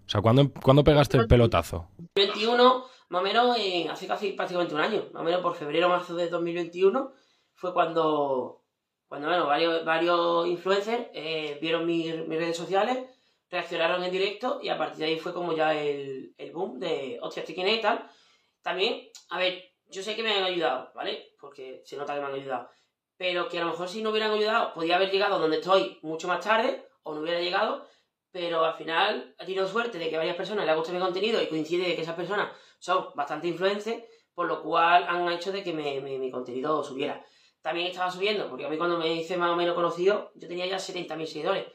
[0.06, 1.88] O sea, ¿cuándo, ¿cuándo pegaste el pelotazo?
[2.16, 5.88] 21, más o menos, eh, hace casi prácticamente un año, más o menos por febrero
[5.88, 7.12] o marzo de 2021,
[7.56, 8.64] fue cuando,
[9.08, 13.00] cuando bueno, varios, varios influencers eh, vieron mi- mis redes sociales,
[13.50, 17.20] reaccionaron en directo y a partir de ahí fue como ya el, el boom de,
[17.22, 18.08] hostia, ¿este quién es y tal?
[18.64, 21.34] También, a ver, yo sé que me han ayudado, ¿vale?
[21.40, 22.70] Porque se nota que me han ayudado.
[23.18, 26.28] Pero que a lo mejor si no hubieran ayudado, podía haber llegado donde estoy mucho
[26.28, 27.86] más tarde, o no hubiera llegado,
[28.32, 31.48] pero al final he tenido suerte de que varias personas les gusta mi contenido y
[31.48, 32.50] coincide de que esas personas
[32.80, 37.24] son bastante influencers, por lo cual han hecho de que me- mi contenido subiera.
[37.62, 40.66] También estaba subiendo, porque a mí cuando me hice más o menos conocido, yo tenía
[40.66, 41.66] ya 70.000 seguidores.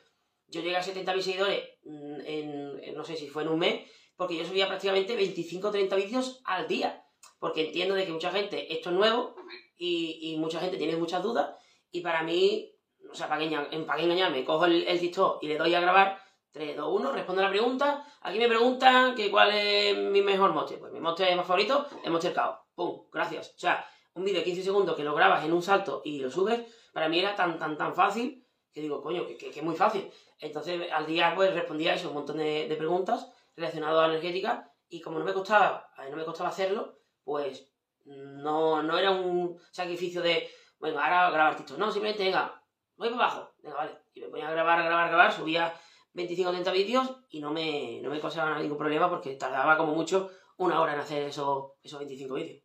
[0.48, 4.36] Yo llegué a 70.000 seguidores mm, en- no sé si fue en un mes, porque
[4.36, 7.04] yo subía prácticamente 25 o 30 vídeos al día.
[7.38, 9.36] Porque entiendo de que mucha gente, esto es nuevo,
[9.78, 11.54] y, mucha gente tiene muchas dudas,
[11.92, 12.74] y para mí,
[13.10, 15.80] o sea, para que, para que engañarme, cojo el, el TikTok y le doy a
[15.80, 18.04] grabar, 3, 2, 1, respondo a la pregunta.
[18.22, 20.80] Aquí me preguntan que cuál es mi mejor monster.
[20.80, 22.58] Pues mi monster más favorito es Monster Cao.
[22.74, 23.54] Pum, gracias.
[23.54, 26.28] O sea, un vídeo de 15 segundos que lo grabas en un salto y lo
[26.28, 26.60] subes,
[26.92, 30.10] para mí era tan, tan, tan fácil que digo, coño, que, es muy fácil.
[30.40, 35.00] Entonces, al día, pues respondía eso, un montón de preguntas relacionadas a la energética y
[35.00, 37.70] como no me costaba, no me costaba hacerlo, pues
[38.06, 41.78] no, no era un sacrificio de, bueno, ahora grabar TikTok.
[41.78, 42.62] No, simplemente, venga,
[42.96, 43.50] voy para abajo.
[43.62, 43.90] Venga, vale.
[44.14, 45.74] Y me ponía a grabar, a grabar, a grabar, subía
[46.14, 49.94] 25 o 30 vídeos y no me, no me causaba ningún problema porque tardaba como
[49.94, 52.62] mucho una hora en hacer esos, esos 25 vídeos.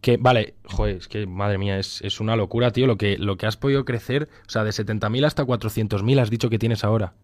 [0.00, 3.36] Que, vale, joder, es que madre mía, es, es una locura, tío, lo que, lo
[3.36, 4.28] que has podido crecer.
[4.46, 7.14] O sea, de 70.000 hasta 400.000 has dicho que tienes ahora.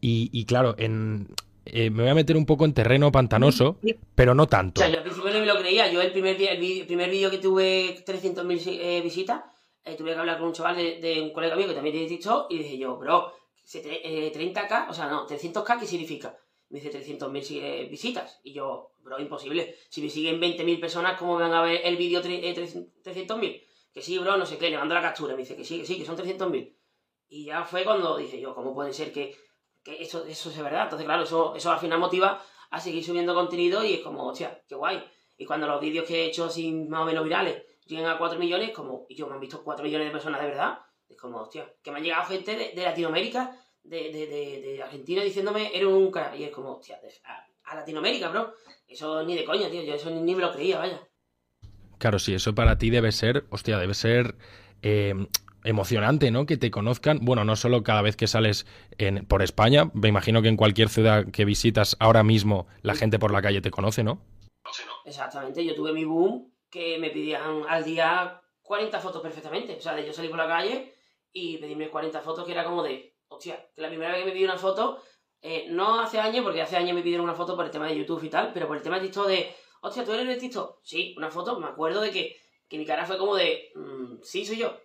[0.00, 1.28] Y, y claro, en,
[1.64, 3.78] eh, me voy a meter un poco en terreno pantanoso,
[4.14, 4.80] pero no O tanto.
[4.80, 5.90] sea, yo al principio no me lo creía.
[5.90, 9.42] Yo el primer, el, primer vídeo que tuve 300.000 si- eh, visitas,
[9.84, 12.08] eh, tuve que hablar con un chaval de, de un colega mío que también tiene
[12.08, 13.32] TikTok y dije yo, bro,
[13.64, 16.36] si tre- eh, 30k, o sea, no, 300k, ¿qué significa?
[16.68, 18.40] Me dice 300.000 si- eh, visitas.
[18.44, 19.76] Y yo, bro, imposible.
[19.88, 22.54] Si me siguen 20.000 personas, ¿cómo me van a ver el vídeo tre- eh,
[23.02, 23.62] 300.000?
[23.92, 25.34] Que sí, bro, no sé qué, le mando la captura.
[25.34, 26.74] Me dice que sí, que sí, que son 300.000.
[27.28, 29.34] Y ya fue cuando dije yo, ¿cómo puede ser que,
[29.86, 30.84] que eso, eso sea verdad?
[30.84, 34.60] Entonces, claro, eso, eso al final motiva a seguir subiendo contenido y es como, hostia,
[34.66, 35.02] qué guay.
[35.38, 38.36] Y cuando los vídeos que he hecho así más o menos virales llegan a 4
[38.36, 41.38] millones, como, y yo me han visto 4 millones de personas de verdad, es como,
[41.38, 46.10] hostia, que me han llegado gente de, Latinoamérica, de, de, de, Argentina diciéndome, eres un
[46.10, 46.34] crack.
[46.36, 46.98] Y es como, hostia,
[47.64, 48.54] a, Latinoamérica, bro.
[48.88, 51.00] Eso ni de coña, tío, yo eso ni, ni me lo creía, vaya.
[51.98, 54.34] Claro, sí, eso para ti debe ser, hostia, debe ser
[54.82, 55.14] eh,
[55.66, 56.46] emocionante, ¿no?
[56.46, 58.66] Que te conozcan, bueno, no solo cada vez que sales
[58.98, 63.18] en, por España, me imagino que en cualquier ciudad que visitas ahora mismo la gente
[63.18, 64.22] por la calle te conoce, ¿no?
[65.04, 69.76] Exactamente, yo tuve mi boom que me pedían al día 40 fotos perfectamente.
[69.76, 70.92] O sea, de yo salir por la calle
[71.32, 74.32] y pedirme 40 fotos que era como de, hostia, que la primera vez que me
[74.32, 75.00] pidieron una foto,
[75.40, 77.96] eh, no hace años, porque hace años me pidieron una foto por el tema de
[77.96, 80.80] YouTube y tal, pero por el tema de TikTok de, hostia, ¿tú eres de TikTok?
[80.82, 82.36] Sí, una foto, me acuerdo de que,
[82.68, 84.76] que mi cara fue como de, "Mm, sí, soy yo.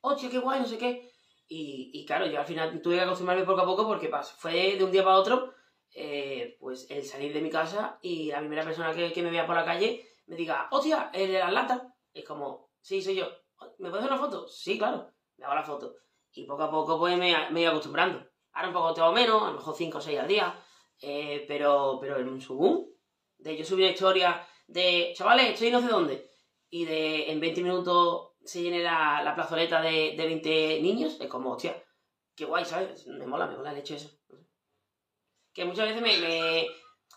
[0.00, 1.10] Hostia, qué guay, no sé qué.
[1.48, 4.76] Y, y claro, yo al final tuve que acostumbrarme poco a poco porque pas- fue
[4.76, 5.54] de un día para otro
[5.94, 9.46] eh, pues el salir de mi casa y la primera persona que, que me vea
[9.46, 11.82] por la calle me diga, hostia, el de las latas.
[12.12, 13.26] Es como, sí, soy yo.
[13.78, 14.46] ¿Me puedes hacer una foto?
[14.48, 15.10] Sí, claro.
[15.38, 15.94] Me hago la foto.
[16.32, 18.22] Y poco a poco pues me, me he acostumbrando.
[18.52, 20.54] Ahora un poco tengo menos, a lo mejor 5 o 6 al día.
[21.00, 22.86] eh, pero, pero en su boom,
[23.38, 26.28] de yo subí una historia de, chavales, estoy no sé dónde.
[26.70, 31.18] Y de en 20 minutos se llene la, la plazoleta de, de 20 niños.
[31.20, 31.82] Es como, hostia,
[32.34, 33.06] qué guay, ¿sabes?
[33.06, 34.10] Me mola, me mola el hecho eso.
[35.52, 36.66] que muchas veces me,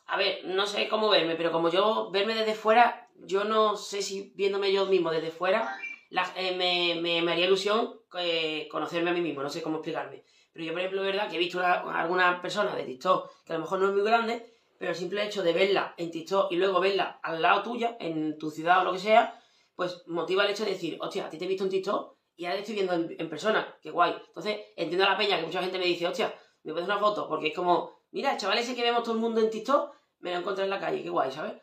[0.08, 4.02] A ver, no sé cómo verme, pero como yo verme desde fuera, yo no sé
[4.02, 5.78] si viéndome yo mismo desde fuera,
[6.10, 9.78] la- eh, me, me- me haría ilusión eh, conocerme a mí mismo, no sé cómo
[9.78, 10.24] explicarme.
[10.52, 13.56] Pero yo, por ejemplo, verdad que he visto a alguna persona de TikTok que a
[13.58, 14.46] lo mejor no es muy grande,
[14.78, 18.38] pero el simple hecho de verla en TikTok y luego verla al lado tuya, en
[18.38, 19.40] tu ciudad o lo que sea,
[19.82, 22.46] pues motiva el hecho de decir, hostia, a ti te he visto en TikTok y
[22.46, 24.14] ahora te estoy viendo en, en persona, qué guay.
[24.28, 27.28] Entonces, entiendo a la peña que mucha gente me dice, hostia, me puedes una foto,
[27.28, 30.34] porque es como, mira, el chaval ese que vemos todo el mundo en TikTok, me
[30.34, 31.54] lo encontré en la calle, qué guay, ¿sabes?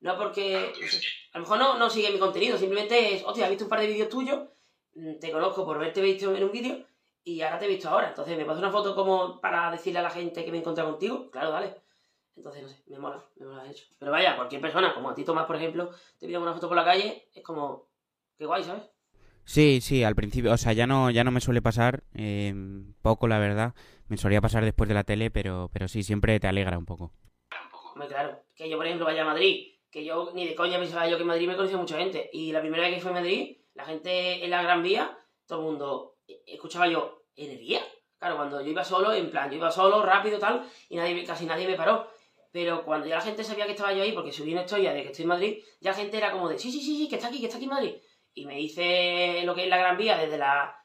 [0.00, 1.00] No porque, no sé,
[1.32, 3.78] a lo mejor no, no sigue mi contenido, simplemente es, hostia, he visto un par
[3.78, 4.48] de vídeos tuyos,
[4.94, 6.84] mm, te conozco por verte visto en un vídeo
[7.22, 8.08] y ahora te he visto ahora.
[8.08, 10.90] Entonces, ¿me puedes una foto como para decirle a la gente que me he encontrado
[10.90, 11.30] contigo?
[11.30, 11.76] Claro, dale.
[12.38, 13.84] Entonces, no sé, me mola, me mola eso.
[13.98, 16.76] Pero vaya, cualquier persona, como a ti Tomás, por ejemplo, te pide una foto por
[16.76, 17.88] la calle, es como,
[18.36, 18.84] qué guay, ¿sabes?
[19.44, 22.54] Sí, sí, al principio, o sea, ya no, ya no me suele pasar, eh,
[23.02, 23.74] poco la verdad,
[24.06, 27.12] me solía pasar después de la tele, pero, pero sí, siempre te alegra un poco.
[27.92, 28.40] Hombre, claro.
[28.54, 31.22] Que yo, por ejemplo, vaya a Madrid, que yo ni de coña pensaba yo que
[31.22, 32.30] en Madrid me conocía mucha gente.
[32.32, 35.58] Y la primera vez que fui a Madrid, la gente en la Gran Vía, todo
[35.58, 37.80] el mundo eh, escuchaba yo, ¿energía?
[38.18, 41.46] Claro, cuando yo iba solo, en plan, yo iba solo, rápido, tal, y nadie, casi
[41.46, 42.08] nadie me paró.
[42.60, 45.02] Pero cuando ya la gente sabía que estaba yo ahí, porque subí una historia de
[45.02, 47.14] que estoy en Madrid, ya la gente era como de, sí, sí, sí, sí, que
[47.14, 47.94] está aquí, que está aquí en Madrid.
[48.34, 50.76] Y me hice lo que es la Gran Vía, desde la,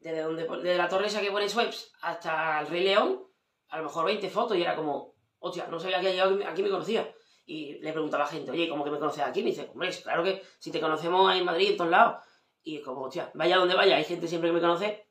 [0.00, 3.22] desde donde, desde la torre esa que pone Sweps hasta el Rey León,
[3.68, 6.70] a lo mejor 20 fotos, y era como, hostia, no sabía que aquí, aquí me
[6.70, 7.08] conocía.
[7.46, 9.44] Y le preguntaba a la gente, oye, ¿cómo que me conoces aquí?
[9.44, 12.24] Me dice, hombre, claro que si te conocemos en Madrid, en todos lados.
[12.64, 15.06] Y es como, hostia, vaya donde vaya, hay gente siempre que me conoce.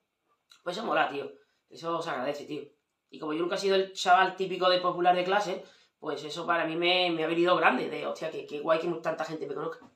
[0.62, 1.32] Pues eso mola, tío.
[1.69, 2.63] Eso se agradece, tío.
[3.10, 5.63] Y como yo nunca he sido el chaval típico de popular de clase,
[6.02, 7.88] pues eso para mí me, me ha venido grande.
[7.88, 9.88] De, hostia, que, que guay que tanta gente me conozca.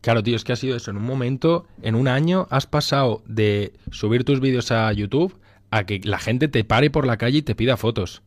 [0.00, 0.90] Claro, tío, es que ha sido eso.
[0.90, 5.38] En un momento, en un año, has pasado de subir tus vídeos a YouTube
[5.70, 8.22] a que la gente te pare por la calle y te pida fotos.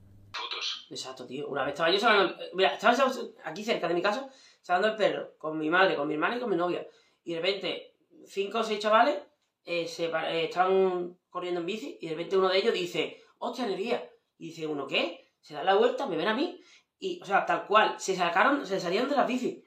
[0.91, 1.47] Exacto, tío.
[1.47, 2.35] Una vez estaba yo salando.
[2.53, 2.95] Mira, estaba
[3.43, 4.29] aquí cerca de mi casa,
[4.61, 6.87] salando el perro, con mi madre, con mi hermana y con mi novia.
[7.23, 7.95] Y de repente,
[8.27, 9.17] cinco o seis chavales
[9.65, 13.65] eh, se eh, estaban corriendo en bici y de repente uno de ellos dice, hostia,
[13.65, 14.07] energía.
[14.37, 15.31] Y dice uno, ¿qué?
[15.41, 16.61] Se da la vuelta, me ven a mí.
[17.03, 19.61] Y, o sea, tal cual, se sacaron, se salieron de las bici.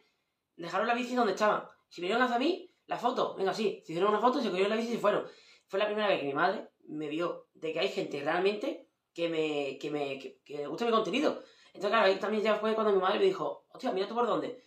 [0.57, 1.65] Dejaron la bici donde estaban.
[1.87, 3.83] Si vinieron hacia mí, la foto, venga, sí.
[3.85, 5.27] Se hicieron una foto, se cogieron la bici y se fueron.
[5.67, 9.29] Fue la primera vez que mi madre me vio de que hay gente realmente que
[9.29, 11.43] me, que me, que, le gusta mi contenido.
[11.75, 14.27] Entonces, claro, ahí también ya fue cuando mi madre me dijo, hostia, mira tú por
[14.27, 14.65] dónde.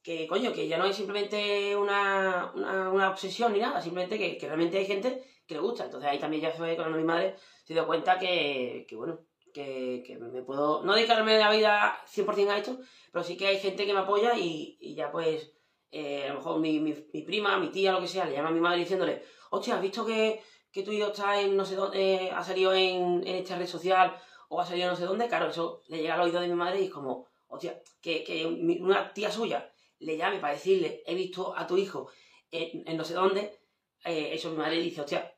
[0.00, 4.38] Que, coño, que ya no es simplemente una, una, una obsesión ni nada, simplemente que,
[4.38, 5.86] que realmente hay gente que le gusta.
[5.86, 7.34] Entonces ahí también ya fue cuando mi madre
[7.64, 9.18] se dio cuenta que, que bueno,
[9.52, 12.78] que, que me puedo, no dedicarme la vida 100% a esto,
[13.12, 15.52] pero sí que hay gente que me apoya y, y ya pues,
[15.90, 18.48] eh, a lo mejor mi, mi, mi prima, mi tía, lo que sea, le llama
[18.48, 21.74] a mi madre diciéndole, hostia, ¿has visto que, que tu hijo está en no sé
[21.76, 24.14] dónde, eh, ha salido en, en esta red social
[24.48, 25.28] o ha salido no sé dónde?
[25.28, 28.46] Claro, eso le llega al oído de mi madre y es como, hostia, que, que
[28.46, 32.10] una tía suya le llame para decirle, he visto a tu hijo
[32.50, 33.58] en, en no sé dónde,
[34.04, 35.34] eh, eso mi madre dice, hostia,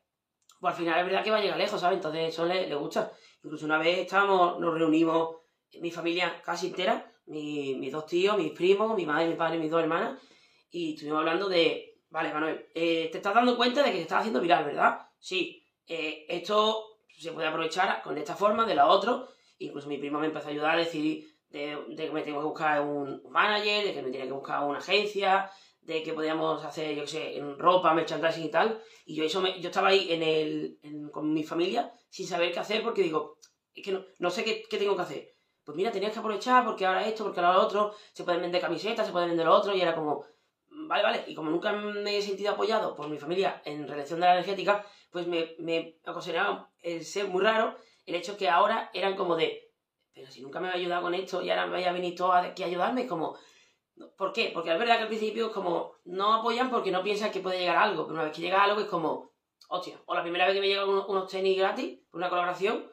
[0.61, 1.97] pues al final es verdad que va a llegar lejos, ¿sabes?
[1.97, 3.11] Entonces eso le, le gusta.
[3.43, 5.37] Incluso una vez estábamos, nos reunimos,
[5.81, 9.71] mi familia casi entera, mi- mis dos tíos, mis primos, mi madre, mi padre, mis
[9.71, 10.19] dos hermanas,
[10.69, 14.19] y estuvimos hablando de, vale, Manuel, eh, te estás dando cuenta de que te estás
[14.19, 14.99] haciendo viral, ¿verdad?
[15.19, 16.85] Sí, eh, esto
[17.17, 19.23] se puede aprovechar con esta forma, de la otra,
[19.59, 22.45] incluso mi primo me empezó a ayudar a decir de, de que me tengo que
[22.47, 25.49] buscar un manager, de que me tiene que buscar una agencia,
[25.81, 29.41] de que podíamos hacer, yo qué sé, en ropa, merchandising y tal, y yo eso
[29.41, 33.37] me- yo estaba ahí en el, con mi familia sin saber qué hacer porque digo,
[33.73, 35.35] es que no, no sé qué, qué tengo que hacer.
[35.63, 38.61] Pues mira, tenías que aprovechar porque ahora esto, porque ahora lo otro, se pueden vender
[38.61, 40.25] camisetas, se pueden vender lo otro, y era como,
[40.69, 44.25] vale, vale, y como nunca me he sentido apoyado por mi familia en relación de
[44.27, 49.15] la energética, pues me, me ocasionaba el ser muy raro el hecho que ahora eran
[49.15, 49.69] como de,
[50.13, 52.33] pero si nunca me había ayudado con esto y ahora me vaya a venir todo
[52.33, 53.37] aquí a ayudarme, como,
[54.17, 54.51] ¿por qué?
[54.53, 57.59] Porque es verdad que al principio es como, no apoyan porque no piensan que puede
[57.59, 59.31] llegar algo, pero una vez que llega algo es como,
[59.69, 62.91] hostia, o la primera vez que me llegan unos, unos tenis gratis por una colaboración,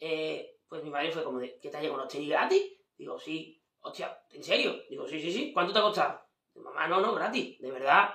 [0.00, 2.62] eh, pues mi madre fue como de, ¿qué te ha llegado unos tenis gratis?
[2.96, 4.74] Digo, sí, hostia, ¿en serio?
[4.88, 6.20] Digo, sí, sí, sí, ¿cuánto te ha costado?
[6.54, 8.14] Digo, Mamá, no, no, gratis, de verdad,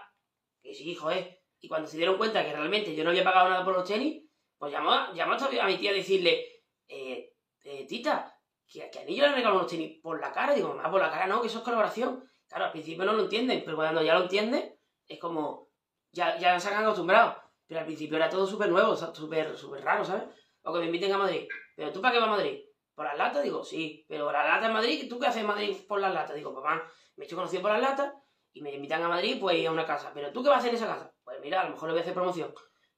[0.62, 1.40] que sí, joder.
[1.60, 4.24] Y cuando se dieron cuenta que realmente yo no había pagado nada por los tenis,
[4.58, 8.33] pues llamó, llamó a mi tía a decirle, eh, eh, tita,
[8.74, 10.54] que, que a mí yo le regalo unos tenis por la cara.
[10.56, 12.28] Digo, mamá, por la cara no, que eso es colaboración.
[12.48, 14.76] Claro, al principio no lo entienden, pero cuando ya lo entienden,
[15.08, 15.70] es como,
[16.12, 17.38] ya, ya se han acostumbrado.
[17.68, 20.24] Pero al principio era todo súper nuevo, súper súper raro, ¿sabes?
[20.64, 21.48] O que me inviten a Madrid.
[21.76, 22.62] ¿Pero tú para qué vas a Madrid?
[22.96, 23.44] ¿Por las latas?
[23.44, 24.06] Digo, sí.
[24.08, 25.08] ¿Pero las latas en Madrid?
[25.10, 26.36] ¿Tú qué haces en Madrid por las latas?
[26.36, 26.84] Digo, papá,
[27.16, 28.14] me he hecho conocido por las latas
[28.54, 30.12] y me invitan a Madrid, pues a una casa.
[30.14, 31.14] ¿Pero tú qué vas a hacer en esa casa?
[31.24, 32.54] Pues mira, a lo mejor le voy a hacer promoción.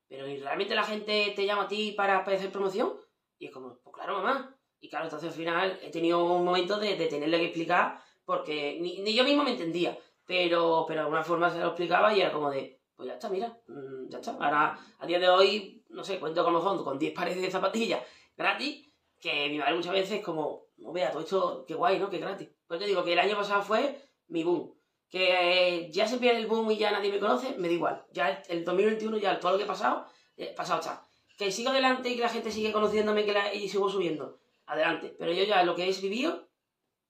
[0.07, 2.93] Pero ¿y realmente la gente te llama a ti para, para hacer promoción?
[3.37, 4.54] Y es como, pues claro, mamá.
[4.79, 8.77] Y claro, entonces al final he tenido un momento de, de tenerle que explicar porque
[8.81, 12.21] ni, ni yo mismo me entendía, pero, pero de alguna forma se lo explicaba y
[12.21, 14.31] era como de, pues ya está, mira, mm, ya está.
[14.31, 17.51] Ahora, a día de hoy, no sé, cuento con los fondos con 10 pares de
[17.51, 18.01] zapatillas
[18.35, 18.87] gratis,
[19.19, 22.09] que mi madre muchas veces como, no vea, todo esto, qué guay, ¿no?
[22.09, 22.49] Que gratis.
[22.67, 24.73] Pues te digo que el año pasado fue mi boom.
[25.09, 28.05] Que eh, ya se pierde el boom y ya nadie me conoce, me da igual.
[28.11, 31.05] Ya el, el 2021, ya todo lo que he pasado, eh, pasado está.
[31.37, 35.15] Que sigo adelante y que la gente sigue conociéndome que la- y sigo subiendo, adelante.
[35.17, 36.49] Pero yo ya lo que he vivido,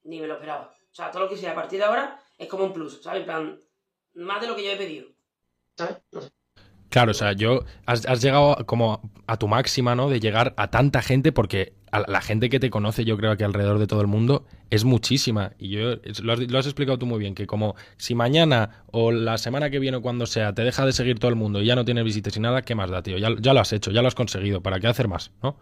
[0.03, 0.71] ni me lo esperaba.
[0.91, 3.21] O sea, todo lo que sea a partir de ahora es como un plus, ¿sabes?
[3.21, 3.59] En plan,
[4.15, 5.07] más de lo que yo he pedido.
[5.77, 5.97] ¿Sabes?
[6.11, 6.31] No sé.
[6.89, 10.09] Claro, o sea, yo has, has llegado como a tu máxima, ¿no?
[10.09, 13.43] De llegar a tanta gente, porque a la gente que te conoce, yo creo que
[13.43, 15.53] alrededor de todo el mundo, es muchísima.
[15.57, 18.85] Y yo es- lo has, lo has explicado tú muy bien, que como si mañana
[18.91, 21.61] o la semana que viene o cuando sea te deja de seguir todo el mundo
[21.61, 23.17] y ya no tienes visitas y nada, ¿qué más da, tío?
[23.17, 24.61] Ya, ya lo has hecho, ya lo has conseguido.
[24.61, 25.57] ¿Para qué hacer más, no?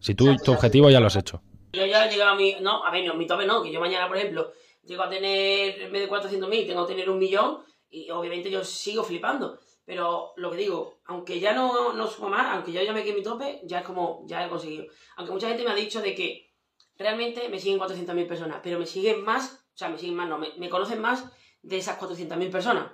[0.00, 1.42] Si tú, tu objetivo ya lo has hecho.
[1.72, 2.56] Yo ya he llegado a mi.
[2.60, 4.52] No, a ver, no, mi tope no, que yo mañana, por ejemplo,
[4.84, 7.58] llego a tener, en vez de 400.000, tengo que tener un millón,
[7.90, 9.58] y obviamente yo sigo flipando.
[9.84, 13.10] Pero lo que digo, aunque ya no, no supo más, aunque yo ya me quedé
[13.10, 14.86] en mi tope, ya es como, ya he conseguido.
[15.16, 16.52] Aunque mucha gente me ha dicho de que
[16.96, 20.38] realmente me siguen 400.000 personas, pero me siguen más, o sea, me siguen más, no,
[20.38, 21.24] me, me conocen más
[21.62, 22.92] de esas 400.000 personas.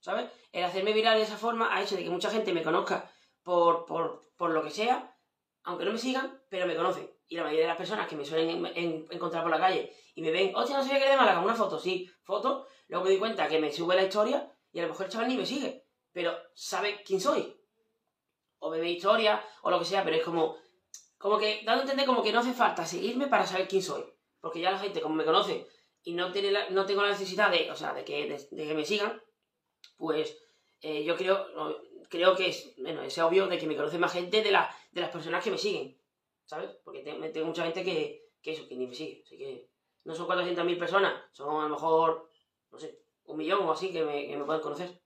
[0.00, 0.30] ¿Sabes?
[0.52, 3.10] El hacerme viral de esa forma ha hecho de que mucha gente me conozca
[3.42, 5.14] por, por, por lo que sea,
[5.64, 7.10] aunque no me sigan, pero me conocen.
[7.28, 9.92] Y la mayoría de las personas que me suelen en- en- encontrar por la calle
[10.14, 13.04] y me ven, hostia, no sabía que eres de Málaga, una foto, sí, foto, luego
[13.04, 15.36] me doy cuenta que me sube la historia y a lo mejor el chaval ni
[15.36, 17.56] me sigue, pero sabe quién soy.
[18.58, 20.56] O me ve historia o lo que sea, pero es como,
[21.18, 24.04] como que, dando a entender como que no hace falta seguirme para saber quién soy.
[24.40, 25.66] Porque ya la gente, como me conoce
[26.02, 28.66] y no, tiene la- no tengo la necesidad de, o sea, de que, de, de
[28.68, 29.22] que me sigan,
[29.96, 30.36] pues
[30.82, 31.46] eh, yo creo,
[32.08, 35.00] creo que es, bueno, es obvio de que me conoce más gente de, la, de
[35.00, 35.96] las personas que me siguen,
[36.44, 36.70] ¿sabes?
[36.84, 39.68] Porque te- tengo mucha gente que, que eso, que ni me sigue, así que
[40.04, 42.30] no son 400.000 personas, son a lo mejor,
[42.70, 45.00] no sé, un millón o así que me, que me pueden conocer.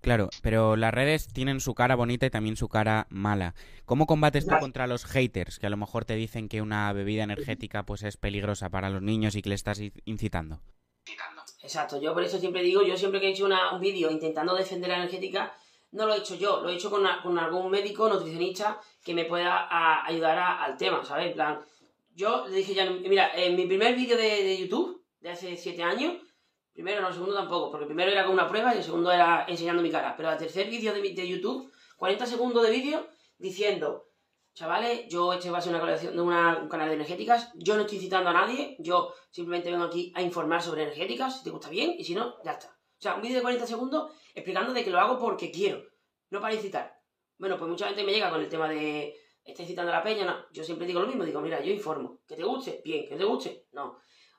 [0.00, 3.54] Claro, pero las redes tienen su cara bonita y también su cara mala.
[3.84, 7.24] ¿Cómo combates tú contra los haters que a lo mejor te dicen que una bebida
[7.24, 10.60] energética pues es peligrosa para los niños y que le estás incitando?
[11.60, 14.54] Exacto, yo por eso siempre digo, yo siempre que he hecho una- un vídeo intentando
[14.54, 15.52] defender la energética,
[15.92, 19.24] no lo he hecho yo, lo he hecho con, con algún médico, nutricionista, que me
[19.24, 21.28] pueda ayudar a- al tema, ¿sabes?
[21.28, 21.60] En plan,
[22.14, 25.82] yo le dije ya, mira, en mi primer vídeo de, de YouTube, de hace 7
[25.82, 26.14] años,
[26.72, 29.10] primero no, el segundo tampoco, porque el primero era con una prueba y el segundo
[29.10, 33.06] era enseñando mi cara, pero el tercer vídeo de, de YouTube, 40 segundos de vídeo,
[33.38, 34.07] diciendo,
[34.58, 37.76] chavales, yo este va a ser una colección de una- un canal de energéticas, yo
[37.76, 41.50] no estoy citando a nadie, yo simplemente vengo aquí a informar sobre energéticas, si te
[41.50, 42.66] gusta bien, y si no, ya está.
[42.68, 45.84] O sea, un vídeo de 40 segundos explicando de que lo hago porque quiero,
[46.30, 46.92] no para incitar.
[47.38, 50.24] Bueno, pues mucha gente me llega con el tema de, ¿estás incitando a la peña?
[50.24, 53.14] No, yo siempre digo lo mismo, digo, mira, yo informo, que te guste, bien, que
[53.14, 53.96] te guste, no.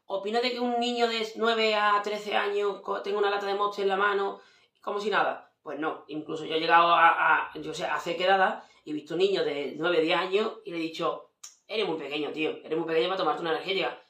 [0.08, 3.84] ¿Opinas de que un niño de 9 a 13 años tenga una lata de Monster
[3.84, 4.42] en la mano
[4.82, 5.54] como si nada?
[5.62, 9.46] Pues no, incluso yo he llegado a, yo sé, hacer quedada y he visto niños
[9.46, 11.32] de 9, 10 años y le he dicho,
[11.68, 14.02] eres muy pequeño, tío, eres muy pequeño para tomarte una energética.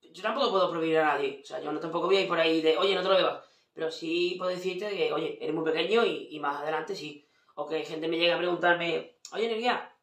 [0.00, 2.38] Yo tampoco puedo prohibir a nadie, o sea, yo no tampoco voy a ir por
[2.38, 5.64] ahí de, oye, no te lo bebas, pero sí puedo decirte que, oye, eres muy
[5.64, 7.28] pequeño y, y más adelante sí.
[7.56, 9.94] O que gente me llega a preguntarme, oye, Energía,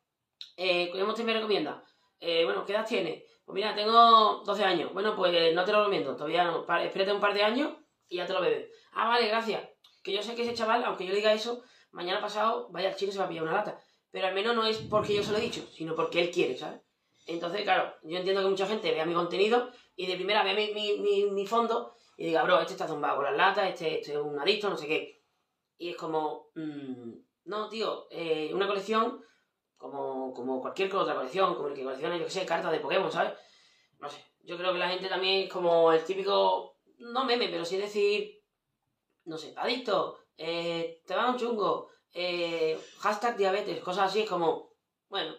[0.58, 1.84] eh, ¿qué Monster me recomienda?
[2.20, 3.24] Eh, bueno, ¿qué edad tienes?
[3.46, 4.94] Pues mira, tengo 12 años.
[4.94, 6.62] Bueno, pues no te lo recomiendo, todavía no.
[6.62, 7.72] Espérate un par de años
[8.08, 8.70] y ya te lo bebes.
[8.94, 9.68] Ah, vale, gracias.
[10.04, 13.10] Que yo sé que ese chaval, aunque yo diga eso, mañana pasado vaya al chile
[13.10, 13.80] y se va a pillar una lata.
[14.12, 16.58] Pero al menos no es porque yo se lo he dicho, sino porque él quiere,
[16.58, 16.82] ¿sabes?
[17.28, 20.74] Entonces, claro, yo entiendo que mucha gente vea mi contenido y de primera vea mi,
[20.74, 24.18] mi, mi, fondo y diga, bro, este está zumbado con las latas, este, este es
[24.18, 25.22] un adicto, no sé qué.
[25.78, 27.14] Y es como, mm,
[27.46, 29.24] no, tío, eh, una colección
[29.78, 33.12] como, como cualquier otra colección, como el que colecciona, yo que sé, cartas de Pokémon,
[33.12, 33.34] ¿sabes?
[34.00, 37.66] No sé, yo creo que la gente también es como el típico, no meme, pero
[37.66, 38.44] sí decir,
[39.26, 44.74] no sé, adicto, eh, te va un chungo, eh, hashtag diabetes, cosas así, es como,
[45.10, 45.34] bueno,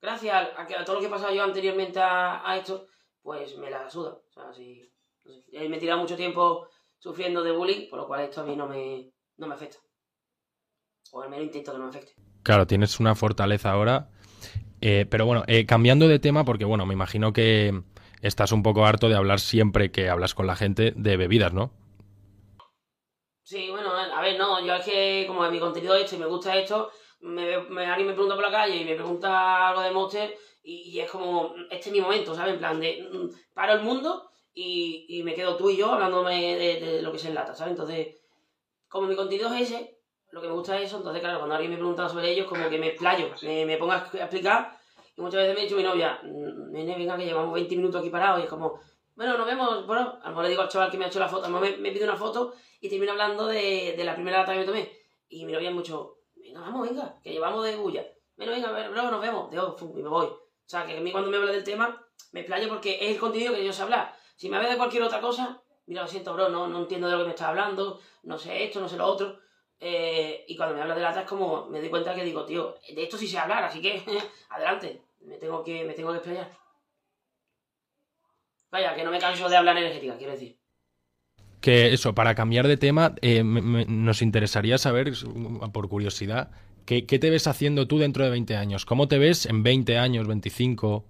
[0.00, 2.86] gracias a, a que- a todo lo que he pasado yo anteriormente a, a esto,
[3.22, 4.12] pues me la suda.
[4.28, 4.88] O sea, sí,
[5.24, 8.40] no sé, eh, me he tirado mucho tiempo sufriendo de bullying, por lo cual esto
[8.40, 9.78] a mí no me, no me afecta.
[11.12, 12.12] O al menos intento que no me afecte.
[12.42, 14.08] Claro, tienes una fortaleza ahora.
[14.80, 17.82] Eh, pero bueno, eh, cambiando de tema, porque bueno, me imagino que
[18.22, 21.72] estás un poco harto de hablar siempre que hablas con la gente de bebidas, ¿no?
[23.42, 23.85] Sí, bueno,
[24.66, 26.90] yo es que como mi contenido es esto y me gusta esto,
[27.20, 30.90] me, me, alguien me pregunta por la calle y me pregunta algo de Monster y,
[30.90, 32.54] y es como, este es mi momento, ¿sabes?
[32.54, 36.56] En plan de, mm, paro el mundo y, y me quedo tú y yo hablándome
[36.56, 37.72] de, de lo que se enlata, ¿sabes?
[37.72, 38.08] Entonces,
[38.88, 39.98] como mi contenido es ese,
[40.30, 42.68] lo que me gusta es eso, entonces claro, cuando alguien me pregunta sobre ellos, como
[42.68, 44.70] que me explayo, me, me pongo a explicar
[45.16, 48.00] Y muchas veces me ha dicho mi novia, "Mm, nene, venga, que llevamos 20 minutos
[48.00, 48.40] aquí parados.
[48.40, 48.78] Y es como,
[49.16, 49.86] bueno, nos vemos.
[49.86, 51.48] Bueno, a lo mejor le digo al chaval que me ha hecho la foto, a
[51.48, 54.52] lo mejor me, me pide una foto y termino hablando de, de la primera lata
[54.52, 54.92] que me tomé.
[55.28, 58.06] Y mi novia es mucho, venga, vamos, venga, que llevamos de bulla.
[58.36, 59.78] Bueno, venga, bro, nos vemos.
[59.78, 60.26] Fum, y me voy.
[60.26, 63.18] O sea, que a mí cuando me habla del tema, me explayo porque es el
[63.18, 64.14] contenido que yo sé hablar.
[64.36, 67.14] Si me habla de cualquier otra cosa, mira, lo siento, bro, no, no entiendo de
[67.14, 69.38] lo que me estás hablando, no sé esto, no sé lo otro.
[69.80, 72.74] Eh, y cuando me habla de lata es como, me doy cuenta que digo, tío,
[72.94, 74.02] de esto sí sé hablar, así que
[74.50, 76.50] adelante, me tengo que, me tengo que explayar.
[78.70, 80.58] Vaya, que no me canso de hablar energética, quiero decir.
[81.60, 85.12] Que eso, para cambiar de tema, eh, me- me- nos interesaría saber,
[85.72, 86.50] por curiosidad,
[86.84, 88.84] ¿qué, qué te ves haciendo tú dentro de 20 años?
[88.84, 91.04] ¿Cómo te ves en 20 años, 25?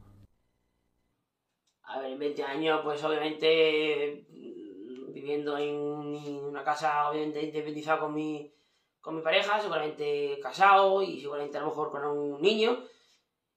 [1.84, 8.14] A ver, en 20 años, pues obviamente mm, viviendo en una casa obviamente independizada con
[8.14, 8.52] mi,
[9.00, 12.78] con mi pareja, seguramente casado y seguramente a lo mejor con un niño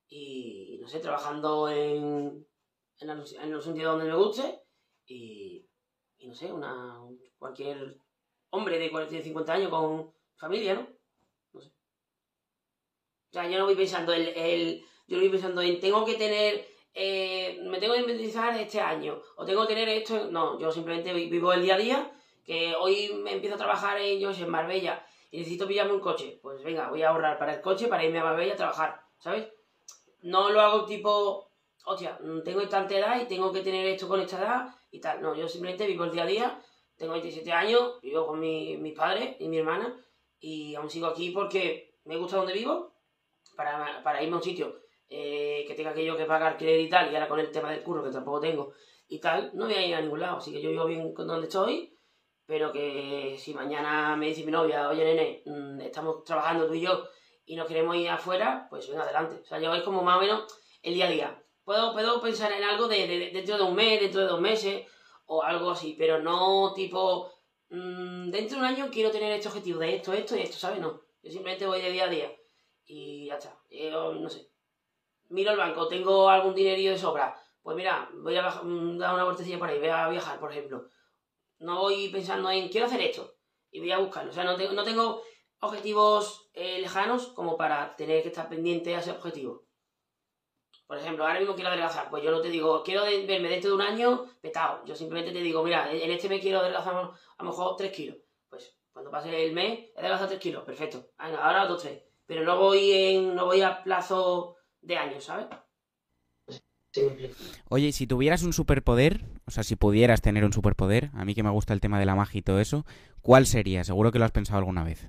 [0.09, 2.45] y no sé, trabajando en,
[2.99, 4.61] en, la- en un sitio donde me guste
[5.05, 5.65] y,
[6.17, 6.99] y no sé, una,
[7.37, 7.97] cualquier
[8.51, 10.87] hombre de 40 50 años con familia, ¿no?
[11.53, 11.69] No sé.
[13.29, 16.15] O sea, yo no voy pensando el, el- yo no voy pensando en tengo que
[16.15, 20.29] tener eh, me tengo que independizar este año o tengo que tener esto.
[20.31, 22.11] No, yo simplemente vi- vivo el día a día.
[22.43, 26.39] Que hoy me empiezo a trabajar en, yo en Marbella y necesito pillarme un coche.
[26.41, 29.47] Pues venga, voy a ahorrar para el coche para irme a Marbella a trabajar, ¿sabes?
[30.23, 31.48] No lo hago tipo,
[31.91, 35.21] hostia, mm, tengo tanta edad y tengo que tener esto con esta edad y tal.
[35.21, 36.61] No, yo simplemente vivo el día a día.
[36.97, 39.87] Tengo 27 años, vivo con mi- mis padres y mi hermana
[40.39, 42.93] y aún sigo aquí porque me gusta donde vivo
[43.55, 44.79] para, para irme a un sitio
[45.09, 47.71] eh, que tenga que yo que pagar alquiler y tal, y ahora con el tema
[47.71, 48.73] del curro que tampoco tengo
[49.07, 50.37] y tal, no voy a ir a ningún lado.
[50.37, 51.97] Así que yo vivo bien con donde estoy,
[52.45, 56.81] pero que si mañana me dice mi novia, oye nene, mm, estamos trabajando tú y
[56.81, 57.07] yo
[57.45, 59.41] y nos queremos ir afuera, pues venga adelante.
[59.41, 60.45] O sea, yo es como más o menos
[60.83, 61.43] el día a día.
[61.69, 64.87] Puedo, puedo pensar en algo de, de- dentro de un mes, dentro de dos meses
[65.27, 67.31] o algo así, pero no tipo,
[67.69, 70.79] mm, dentro de un año quiero tener este objetivo de esto, esto y esto, ¿sabes?
[70.79, 70.99] No.
[71.21, 72.31] Yo simplemente voy de día a día
[72.87, 73.55] y ya está.
[73.69, 74.49] Yo, no sé,
[75.27, 79.25] miro el banco, tengo algún dinerillo de sobra, pues mira, voy a mm, dar una
[79.25, 80.87] vueltecilla por ahí, voy a viajar, por ejemplo.
[81.59, 83.35] No voy pensando en, quiero hacer esto,
[83.69, 84.31] y voy a buscarlo.
[84.31, 85.21] O sea, no, te- no tengo
[85.59, 89.68] objetivos eh, lejanos como para tener que estar pendiente a ese objetivo.
[90.89, 93.75] Por ejemplo, ahora mismo quiero adelgazar, pues yo no te digo, quiero verme dentro de
[93.75, 94.83] un año petado.
[94.85, 98.17] Yo simplemente te digo, mira, en este mes quiero adelgazar a lo mejor 3 kilos.
[98.49, 101.11] Pues cuando pase el mes, he adelgazado 3 kilos, perfecto.
[101.19, 102.01] Venga, ahora otros 3.
[102.25, 105.45] Pero no voy, en, no voy a plazo de años, ¿sabes?
[106.91, 107.35] Simple.
[107.69, 111.35] Oye, y si tuvieras un superpoder, o sea, si pudieras tener un superpoder, a mí
[111.35, 112.83] que me gusta el tema de la magia y todo eso,
[113.21, 113.83] ¿cuál sería?
[113.83, 115.07] Seguro que lo has pensado alguna vez.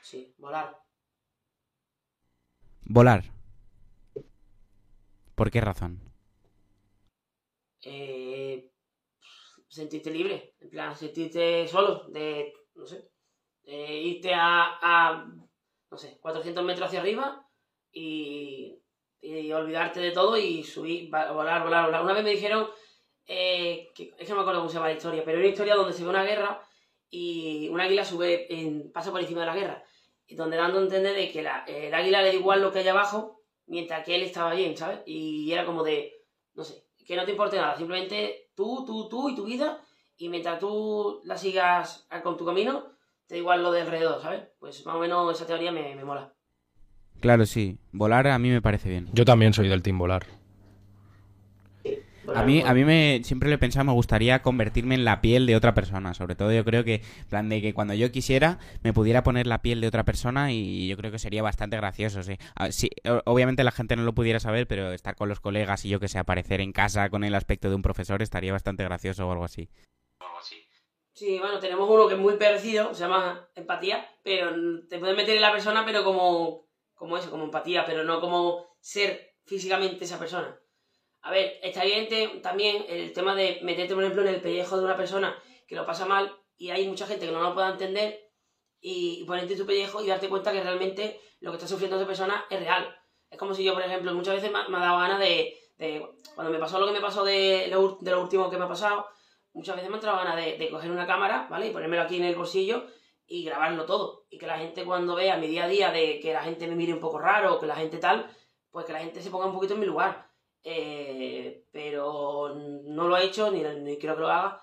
[0.00, 0.74] Sí, volar.
[2.86, 3.39] Volar.
[5.40, 5.98] ¿Por qué razón?
[7.80, 8.70] eh,
[9.70, 13.08] sentirte libre, en plan, sentirte solo, de, no sé,
[13.64, 15.24] eh, irte a, a,
[15.90, 17.48] no sé, 400 metros hacia arriba
[17.90, 18.82] y,
[19.22, 22.02] y olvidarte de todo y subir, volar, volar, volar.
[22.02, 22.68] Una vez me dijeron,
[23.24, 25.52] eh, que, es que no me acuerdo cómo se llama la historia, pero hay una
[25.52, 26.62] historia donde se ve una guerra
[27.08, 28.46] y un águila sube,
[28.92, 29.84] pasa por encima de la guerra,
[30.26, 32.88] y donde dando a entender de que el águila le da igual lo que hay
[32.88, 33.39] abajo,
[33.70, 35.00] mientras que él estaba bien, ¿sabes?
[35.06, 36.12] Y era como de,
[36.54, 39.80] no sé, que no te importe nada, simplemente tú, tú, tú y tu vida,
[40.16, 42.84] y mientras tú la sigas con tu camino,
[43.26, 44.42] te da igual lo de alrededor, ¿sabes?
[44.58, 46.34] Pues más o menos esa teoría me, me mola.
[47.20, 47.78] Claro, sí.
[47.92, 49.08] Volar a mí me parece bien.
[49.12, 50.26] Yo también soy del Team Volar.
[52.34, 55.46] A mí, a mí me siempre le he pensado, me gustaría convertirme en la piel
[55.46, 56.14] de otra persona.
[56.14, 59.46] Sobre todo yo creo que, en plan de que cuando yo quisiera, me pudiera poner
[59.46, 62.36] la piel de otra persona y yo creo que sería bastante gracioso, sí.
[62.54, 62.90] Ah, sí,
[63.24, 66.08] obviamente la gente no lo pudiera saber, pero estar con los colegas y yo que
[66.08, 69.44] sé, aparecer en casa con el aspecto de un profesor estaría bastante gracioso o algo
[69.44, 69.68] así.
[71.12, 74.52] Sí, bueno, tenemos uno que es muy parecido, se llama empatía, pero
[74.88, 78.64] te puedes meter en la persona, pero como, como eso, como empatía, pero no como
[78.80, 80.58] ser físicamente esa persona.
[81.22, 84.84] A ver, está evidente también el tema de meterte, por ejemplo, en el pellejo de
[84.84, 88.18] una persona que lo pasa mal y hay mucha gente que no lo pueda entender
[88.80, 92.06] y ponerte en tu pellejo y darte cuenta que realmente lo que está sufriendo esa
[92.06, 92.96] persona es real.
[93.28, 96.52] Es como si yo, por ejemplo, muchas veces me, ha dado ganas de, de- Cuando
[96.52, 99.06] me pasó lo que me pasó de lo, de lo último que me ha pasado,
[99.52, 101.66] muchas veces me ha entrado ganas de, de coger una cámara, ¿vale?
[101.68, 102.84] Y ponérmelo aquí en el bolsillo
[103.26, 104.24] y grabarlo todo.
[104.30, 106.74] Y que la gente cuando vea mi día a día de que la gente me
[106.76, 108.26] mire un poco raro que la gente tal,
[108.70, 110.29] pues que la gente se ponga un poquito en mi lugar.
[110.62, 113.60] Eh, pero no lo he hecho ni,
[113.98, 114.62] creo que lo haga.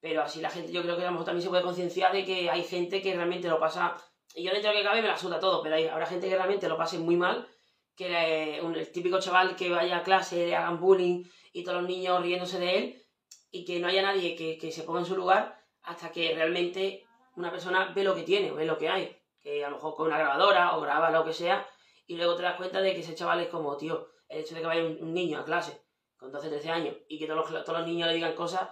[0.00, 2.24] Pero así la gente yo creo que a lo mejor también se puede concienciar de
[2.24, 3.96] que hay gente que realmente lo pasa...
[4.34, 6.28] Y yo dentro de lo que cabe me la suda todo, pero hay, habrá gente
[6.28, 7.48] que realmente lo pase muy mal
[7.96, 11.88] que un- el típico chaval que vaya a clase, le hagan bullying y todos los
[11.88, 13.02] niños riéndose de él
[13.50, 17.04] y que no haya nadie que, que se ponga en su lugar hasta que realmente
[17.36, 19.16] una persona ve lo que tiene, ve lo que hay.
[19.40, 21.66] Que a lo mejor con una grabadora o graba lo que sea
[22.06, 24.60] y luego te das cuenta de que ese chaval es como, tío, el hecho de
[24.60, 25.82] que vaya un, niño a clase
[26.16, 28.68] con 12, 13 años y que todos los, todos los niños le digan cosas,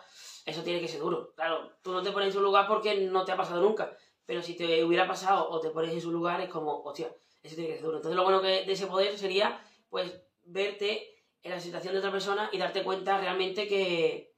[0.47, 1.33] eso tiene que ser duro.
[1.35, 3.97] Claro, tú no te pones en su lugar porque no te ha pasado nunca,
[4.27, 7.55] pero si te hubiera pasado o te pones en su lugar es como, hostia, eso
[7.55, 7.99] tiene que ser duro.
[7.99, 11.07] Entonces lo bueno que de ese poder sería, pues, verte
[11.43, 14.35] en la situación de otra persona y darte cuenta realmente que,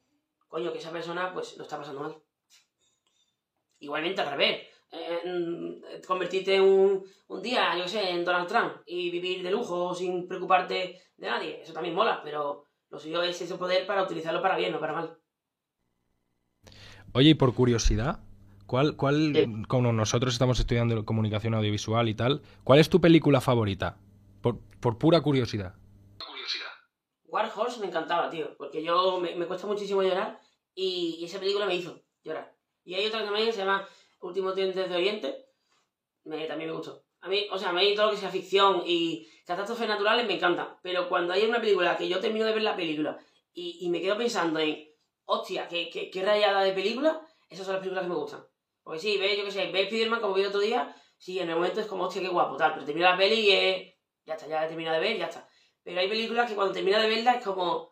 [0.49, 2.17] coño, que esa persona, pues, lo está pasando mal.
[3.79, 4.67] Igualmente al revés.
[4.91, 9.95] Eh, mm, convertirte un, un día, yo sé, en Donald Trump y vivir de lujo
[9.95, 14.43] sin preocuparte de nadie, eso también mola, pero lo suyo es ese poder para utilizarlo
[14.43, 15.19] para bien, no para mal.
[17.13, 18.21] Oye, y por curiosidad,
[18.67, 19.63] ¿cuál, cuál, Sí.
[19.69, 23.97] como nosotros estamos estudiando comunicación audiovisual y tal, ¿cuál es tu película favorita?
[24.43, 25.75] Por, por pura curiosidad.
[27.29, 30.41] War Horse me encantaba, tío, porque yo me, me cuesta muchísimo llorar
[30.75, 32.55] y, y esa película me hizo llorar.
[32.85, 33.87] Y hay otra también que se llama
[34.21, 35.47] Últimos Dientes de Oriente,
[36.25, 37.05] me, también me gustó.
[37.21, 40.35] A mí, o sea, a mí todo lo que sea ficción y catástrofes naturales me
[40.35, 43.19] encantan, pero cuando hay una película que yo termino de ver la película
[43.53, 44.89] y, y me quedo pensando en,
[45.25, 48.45] hostia, qué, qué, qué rayada de película, esas son las películas que me gustan.
[48.83, 51.49] Porque sí, ves, yo qué sé, ves Spiderman como vi el otro día, sí, en
[51.49, 53.95] el momento es como, hostia, qué guapo, tal, pero termina la peli y es,
[54.25, 55.49] ya está, ya he terminado de ver, ya está.
[55.83, 57.91] Pero hay películas que cuando terminas de verla es como,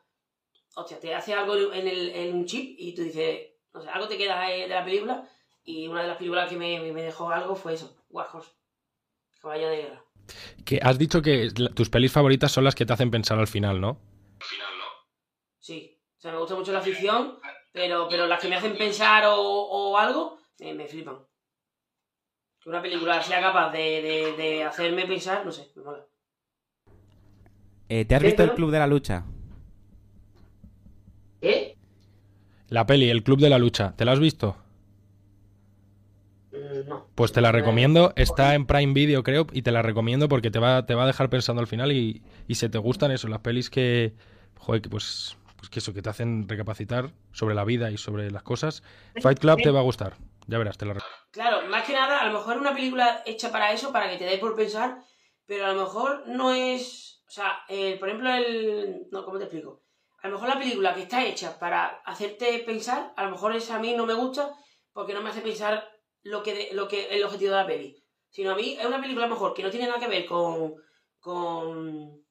[0.77, 4.09] hostia, te hace algo en, el, en un chip y tú dices, no sé, algo
[4.09, 5.29] te queda eh, de la película.
[5.63, 8.51] Y una de las películas que me, me dejó algo fue eso, War Horse,
[9.45, 10.05] Caballo de Guerra.
[10.65, 13.81] Que has dicho que tus pelis favoritas son las que te hacen pensar al final,
[13.81, 14.01] ¿no?
[15.61, 17.39] Sí, o sea, me gusta mucho la ficción,
[17.73, 21.19] pero, pero las que me hacen pensar o, o algo, me, me flipan.
[22.61, 26.07] Que una película sea capaz de, de, de hacerme pensar, no sé, me mola.
[27.89, 28.55] Eh, ¿Te has ¿Qué, visto el?
[28.55, 29.25] Club de la Lucha?
[31.41, 31.77] ¿Eh?
[32.69, 34.57] La peli, El Club de la Lucha, ¿te la has visto?
[36.87, 37.09] No.
[37.15, 40.59] Pues te la recomiendo, está en Prime Video creo, y te la recomiendo porque te
[40.59, 43.41] va, te va a dejar pensando al final y, y si te gustan eso, las
[43.41, 44.15] pelis que,
[44.59, 48.31] joder, que pues, pues que eso, que te hacen recapacitar sobre la vida y sobre
[48.31, 48.83] las cosas,
[49.21, 50.17] Fight Club te va a gustar,
[50.47, 51.19] ya verás, te la recomiendo.
[51.31, 54.25] Claro, más que nada, a lo mejor una película hecha para eso, para que te
[54.25, 54.99] dé por pensar,
[55.47, 57.23] pero a lo mejor no es.
[57.27, 59.07] O sea, el- por ejemplo, el.
[59.11, 59.83] No, ¿cómo te explico?
[60.23, 63.77] A lo mejor la película que está hecha para hacerte pensar, a lo mejor esa
[63.77, 64.53] a mí no me gusta
[64.93, 65.87] porque no me hace pensar
[66.25, 68.03] lo que, lo que el objetivo de la peli.
[68.31, 70.75] Sino a mí es una película mejor que no tiene nada que ver con.
[71.21, 72.25] con.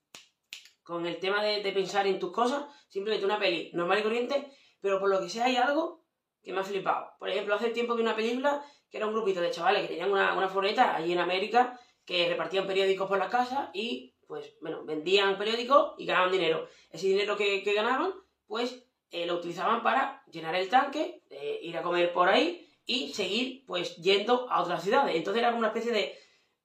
[0.83, 4.51] con el tema de, de pensar en tus cosas, simplemente una peli normal y corriente,
[4.81, 6.03] pero por lo que sea hay algo
[6.43, 7.11] que me ha flipado.
[7.17, 10.11] Por ejemplo, hace tiempo vi una película que era un grupito de chavales que tenían
[10.11, 14.83] una, una furgoneta allí en América que repartían periódicos por las casas y, pues, bueno,
[14.83, 16.67] vendían periódicos y ganaban dinero.
[16.91, 18.13] Ese dinero que, que ganaban,
[18.45, 23.13] pues, eh, lo utilizaban para llenar el tanque, eh, ir a comer por ahí y
[23.13, 25.15] seguir, pues, yendo a otras ciudades.
[25.15, 26.17] Entonces era como una especie de,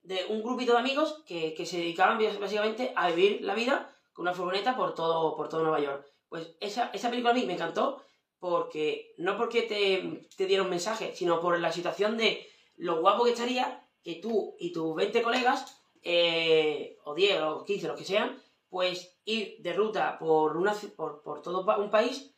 [0.03, 4.25] de un grupito de amigos que, que se dedicaban básicamente a vivir la vida con
[4.25, 6.07] una furgoneta por todo, por todo Nueva York.
[6.29, 8.03] Pues esa, esa película a mí me encantó
[8.39, 12.47] porque no porque te, te diera un mensaje, sino por la situación de
[12.77, 17.89] lo guapo que estaría que tú y tus 20 colegas, eh, o 10 o 15,
[17.89, 22.35] los que sean, pues ir de ruta por, una, por, por todo un país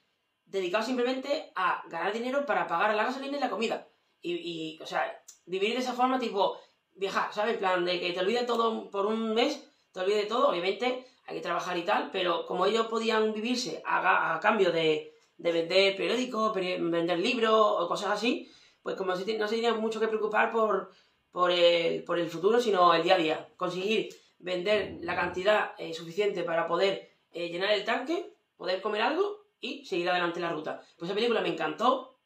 [0.51, 3.86] dedicado simplemente a ganar dinero para pagar la gasolina y la comida.
[4.20, 5.03] Y, y, o sea,
[5.46, 6.59] vivir de esa forma, tipo,
[6.94, 7.55] viajar, ¿sabes?
[7.55, 11.07] En plan, de que te olvides todo por un mes, te olvides de todo, obviamente
[11.26, 15.53] hay que trabajar y tal, pero como ellos podían vivirse a, a cambio de, de
[15.53, 18.51] vender periódicos, peri- vender libros o cosas así,
[18.82, 20.90] pues como si no se tenían mucho que preocupar por,
[21.30, 23.48] por, el, por el futuro, sino el día a día.
[23.57, 29.39] Conseguir vender la cantidad eh, suficiente para poder eh, llenar el tanque, poder comer algo
[29.61, 30.81] y seguir adelante la ruta.
[30.99, 32.21] Pues esa película me encantó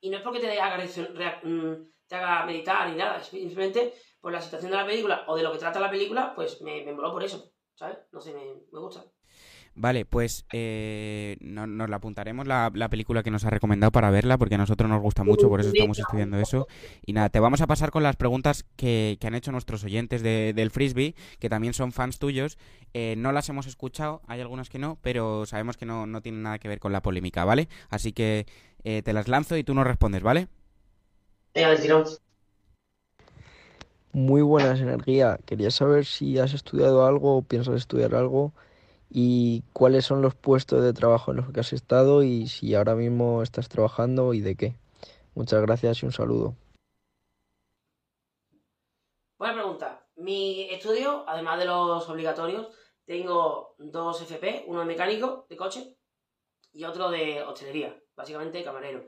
[0.00, 0.78] y no es porque te haga,
[1.42, 5.52] mm, haga meditar ni nada, simplemente por la situación de la película o de lo
[5.52, 7.98] que trata la película, pues me, me moló por eso, ¿sabes?
[8.12, 9.11] No sé, me gusta.
[9.74, 14.10] Vale, pues eh, no- nos la apuntaremos la, la película que nos ha recomendado para
[14.10, 16.66] verla, porque a nosotros nos gusta mucho, por eso estamos estudiando eso.
[17.06, 20.22] Y nada, te vamos a pasar con las preguntas que, que han hecho nuestros oyentes
[20.22, 22.58] de- del Frisbee, que también son fans tuyos.
[22.92, 26.42] Eh, no las hemos escuchado, hay algunas que no, pero sabemos que no, no tienen
[26.42, 27.68] nada que ver con la polémica, ¿vale?
[27.88, 28.46] Así que
[28.84, 30.48] eh, te las lanzo y tú nos respondes, ¿vale?
[34.12, 35.38] Muy buenas, Energía.
[35.46, 38.52] Quería saber si has estudiado algo o piensas estudiar algo
[39.14, 42.94] y cuáles son los puestos de trabajo en los que has estado y si ahora
[42.94, 44.74] mismo estás trabajando y de qué.
[45.34, 46.56] Muchas gracias y un saludo.
[49.38, 50.06] Buena pregunta.
[50.16, 52.68] Mi estudio, además de los obligatorios,
[53.04, 55.98] tengo dos FP, uno de mecánico de coche
[56.72, 59.04] y otro de hostelería, básicamente camarero.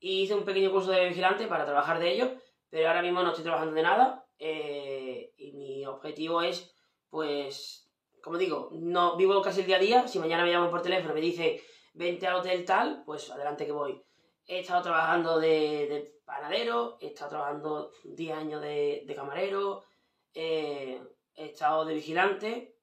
[0.00, 2.32] Y hice un pequeño curso de vigilante para trabajar de ello,
[2.70, 6.74] pero ahora mismo no estoy trabajando de nada eh, y mi objetivo es,
[7.08, 7.83] pues,
[8.24, 10.08] como digo, no vivo casi el día a día.
[10.08, 11.62] Si mañana me llaman por teléfono y me dice
[11.92, 14.02] vente al hotel tal, pues adelante que voy.
[14.46, 15.48] He estado trabajando de,
[15.88, 19.84] de panadero, he estado trabajando 10 años de, camarero,
[20.32, 21.02] eh,
[21.34, 22.78] he estado de vigilante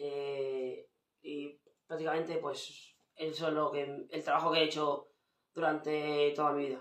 [0.00, 0.88] eh,
[1.22, 5.10] y prácticamente pues eso es lo que el trabajo que he hecho
[5.54, 6.80] durante toda mi vida.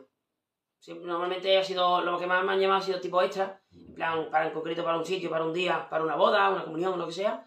[0.87, 4.31] Normalmente ha sido lo que más me han llamado ha sido tipo extra, en plan
[4.31, 7.05] para en concreto para un sitio, para un día, para una boda, una comunión, lo
[7.05, 7.45] que sea.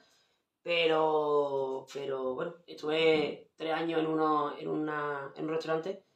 [0.65, 6.07] Pero, pero bueno, estuve tres años en, uno, en, una, en un restaurante,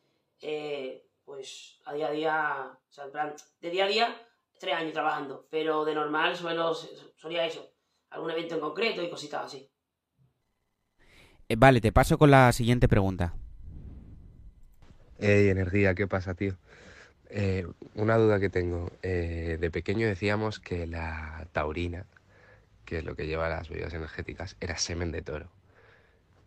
[0.40, 4.26] eh, pues a día a día, o sea, en plan, de día a día,
[4.58, 7.70] tres años trabajando, pero de normal suelo, solía eso,
[8.08, 9.70] algún evento en concreto y cositas así.
[11.50, 13.34] Eh, vale, te paso con la siguiente pregunta.
[15.18, 16.56] Hey, energía, ¿qué pasa, tío?
[17.28, 18.90] Eh, una duda que tengo.
[19.02, 22.06] Eh, de pequeño decíamos que la taurina,
[22.88, 25.50] que es lo que lleva las bebidas energéticas, era semen de toro.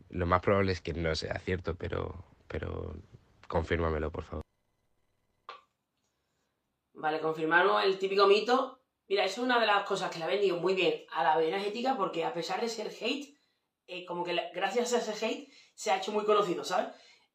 [0.10, 2.96] Lo más probable es que no sea cierto, pero, pero
[3.48, 4.42] confírmamelo, por favor.
[6.94, 8.80] Vale, confirmamos el típico mito.
[9.08, 11.38] Mira, eso es una de las cosas que le ha venido muy bien a la
[11.38, 13.38] bebida energética porque a pesar de ser hate,
[13.86, 16.88] eh, como que la- gracias a ese hate se ha hecho muy conocido, ¿sabes?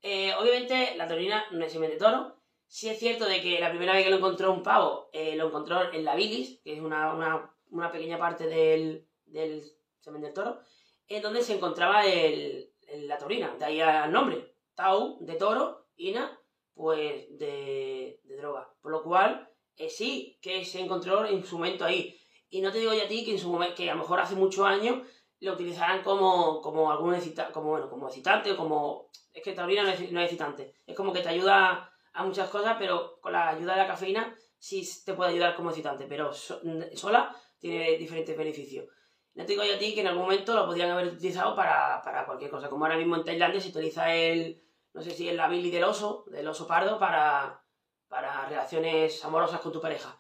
[0.03, 2.43] Eh, obviamente la taurina no es semen de toro.
[2.67, 5.47] Sí es cierto de que la primera vez que lo encontró un pavo, eh, lo
[5.47, 9.63] encontró en la bilis, que es una- una pequeña parte del, del
[10.01, 10.61] semen del toro,
[11.09, 12.73] en donde se encontraba el,
[13.07, 13.55] la taurina.
[13.59, 14.55] De ahí el nombre.
[14.75, 16.39] Tau, de toro, ina,
[16.75, 18.69] pues de, de droga.
[18.81, 22.19] Por lo cual, eh, sí que se encontró en su momento ahí.
[22.49, 24.21] Y no te digo ya a ti que en su momento, que a lo mejor
[24.21, 25.07] hace muchos años
[25.41, 29.11] lo utilizarán como, como algún excita- como, bueno, como excitante o como...
[29.33, 30.75] Es que taurina no es, no es excitante.
[30.87, 34.35] Es como que te ayuda a muchas cosas, pero con la ayuda de la cafeína
[34.59, 36.61] sí te puede ayudar como excitante, pero so-
[36.95, 37.35] sola
[37.69, 38.87] tiene diferentes beneficios.
[39.35, 42.01] No te digo yo a ti que en algún momento lo podrían haber utilizado para,
[42.03, 44.63] para cualquier cosa, como ahora mismo en Tailandia se utiliza el,
[44.95, 47.63] no sé si es la del oso, del oso pardo, para,
[48.09, 50.17] para relaciones amorosas con tu pareja.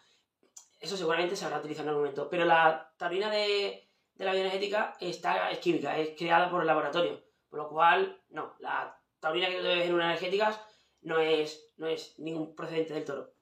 [0.78, 2.28] Eso seguramente se habrá utilizado en algún momento.
[2.28, 7.22] Pero la taurina de, de la bioenergética está, es química, es creada por el laboratorio.
[7.48, 10.60] Por lo cual, no, la taurina que tú bebes en una energéticas
[11.00, 13.32] no es, no es ningún procedente del toro.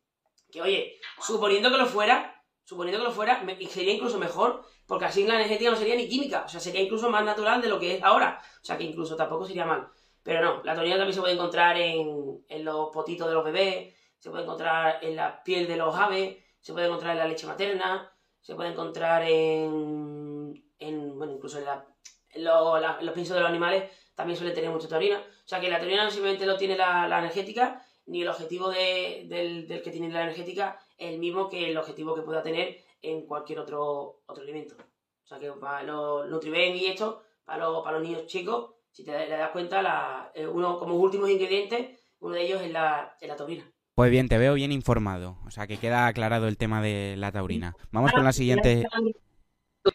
[0.53, 2.34] Que oye, suponiendo que lo fuera,
[2.65, 6.45] suponiendo que lo fuera, sería incluso mejor, porque así la energética no sería ni química,
[6.47, 8.41] o sea, sería incluso más natural de lo que es ahora.
[8.63, 9.89] O sea, que incluso tampoco sería mal.
[10.23, 13.95] Pero no, la taurina también se puede encontrar en, en los potitos de los bebés,
[14.19, 17.47] se puede encontrar en la piel de los aves, se puede encontrar en la leche
[17.47, 18.11] materna,
[18.41, 21.85] se puede encontrar en, en bueno, incluso en, la-
[22.31, 25.19] en lo- la- los piensos de los animales también suele tener mucha taurina.
[25.19, 28.69] O sea que la taurina no simplemente lo tiene la, la energética, ni el objetivo
[28.71, 32.79] de- del, del que tiene la energética el mismo que el objetivo que pueda tener
[33.03, 34.77] en cualquier otro, otro alimento.
[34.77, 39.05] O sea que para los Nutriben y esto, para los, para los niños chicos, si
[39.05, 43.17] te le das cuenta, la, eh, uno como últimos ingredientes, uno de ellos es la,
[43.21, 43.71] es la taurina.
[43.95, 45.39] Pues bien, te veo bien informado.
[45.47, 47.77] O sea, que queda aclarado el tema de la taurina.
[47.93, 48.85] Vamos con la siguiente.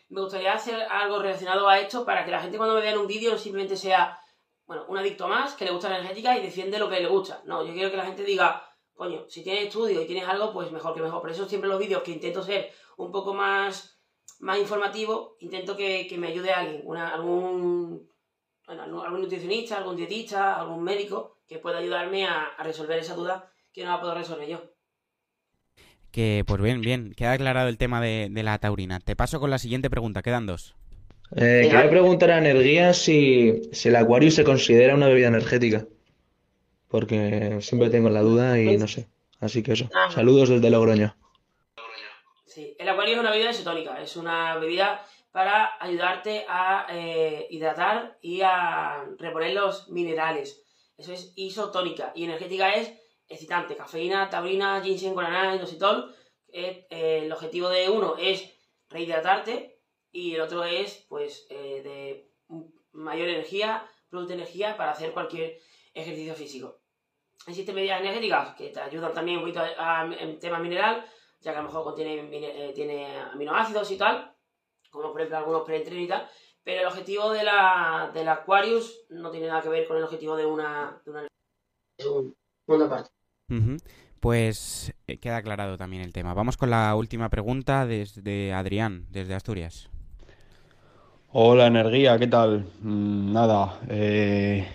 [0.09, 2.99] Me gustaría hacer algo relacionado a esto para que la gente cuando me vea en
[2.99, 4.19] un vídeo no simplemente sea,
[4.65, 7.41] bueno, un adicto más que le gusta la energética y defiende lo que le gusta.
[7.45, 8.63] No, yo quiero que la gente diga,
[8.99, 11.21] coño, si tienes estudio y tienes algo, pues mejor que mejor.
[11.21, 13.97] Por eso siempre los vídeos que intento ser un poco más,
[14.41, 18.09] más informativo, intento que, que me ayude alguien, una, algún,
[18.67, 23.15] bueno, algún algún nutricionista, algún dietista, algún médico que pueda ayudarme a, a resolver esa
[23.15, 24.61] duda que no la puedo resolver yo.
[26.11, 28.99] Que, pues bien, bien, queda aclarado el tema de, de la taurina.
[28.99, 30.75] Te paso con la siguiente pregunta, quedan dos.
[31.37, 35.85] Eh, quería preguntar a Energía si, si el Aquarius se considera una bebida energética.
[36.89, 39.07] Porque siempre tengo la duda y no sé.
[39.39, 39.89] Así que eso.
[39.93, 40.09] Ah.
[40.11, 41.15] Saludos desde Logroño.
[42.45, 48.17] Sí, el acuario es una bebida isotónica, es una bebida para ayudarte a eh, hidratar
[48.21, 50.63] y a reponer los minerales.
[50.97, 52.11] Eso es isotónica.
[52.15, 52.91] Y energética es
[53.29, 56.13] excitante, cafeína, taurina, ginseng, guaraná, inositol.
[56.51, 58.51] Eh, eh, el objetivo de uno es
[58.89, 59.79] rehidratarte
[60.11, 62.29] y el otro es, pues, eh, de
[62.91, 65.59] mayor energía, producto de energía para hacer cualquier
[65.93, 66.78] ejercicio físico.
[67.47, 71.05] Existen bebidas energéticas que te ayudan también un poquito a- a- en tema mineral,
[71.39, 74.33] ya que a lo mejor contiene, eh, tiene aminoácidos y tal,
[74.91, 76.27] como por ejemplo algunos preentrenos y tal,
[76.63, 80.35] pero el objetivo de la, del Aquarius no tiene nada que ver con el objetivo
[80.35, 81.01] de una...
[81.05, 81.27] De una
[81.97, 82.35] es un
[82.67, 83.09] mundo aparte.
[83.49, 83.77] Ujú.
[84.19, 86.33] Pues eh, queda aclarado también el tema.
[86.33, 89.89] Vamos con la última pregunta desde Adrián, desde Asturias.
[91.31, 92.65] Hola, Energía, ¿qué tal?
[92.81, 94.67] Mm, nada, eh,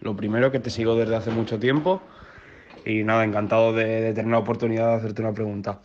[0.00, 2.02] lo primero que te sigo desde hace mucho tiempo
[2.84, 5.80] y nada, encantado de, tener la oportunidad de hacerte una pregunta.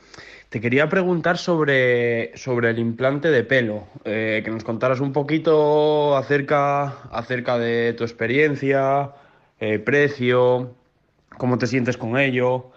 [0.49, 6.15] Te quería preguntar sobre, sobre el implante de pelo, eh, que nos contaras un poquito
[6.15, 9.11] acerca, acerca de tu experiencia,
[9.59, 10.75] eh, precio,
[11.37, 12.71] cómo te sientes con ello.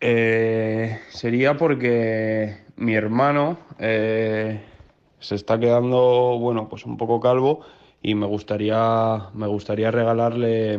[0.00, 7.64] Eh, sería porque mi hermano se está quedando, bueno, pues un poco calvo
[8.02, 10.76] y me gustaría, me gustaría regalarle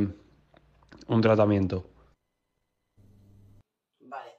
[1.08, 1.86] un tratamiento.
[4.02, 4.32] Vale.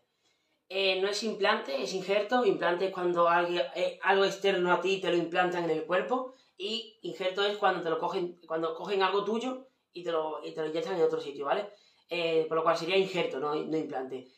[0.68, 2.44] Eh, no es implante, es injerto.
[2.44, 6.34] Implante es cuando alguien- eh, algo externo a ti te lo implantan en el cuerpo.
[6.56, 10.52] Y injerto es cuando te lo cogen, cuando cogen algo tuyo y te lo, y
[10.52, 11.70] te lo inyectan en otro sitio, ¿vale?
[12.08, 14.28] Eh, por lo cual sería injerto, no, no implante.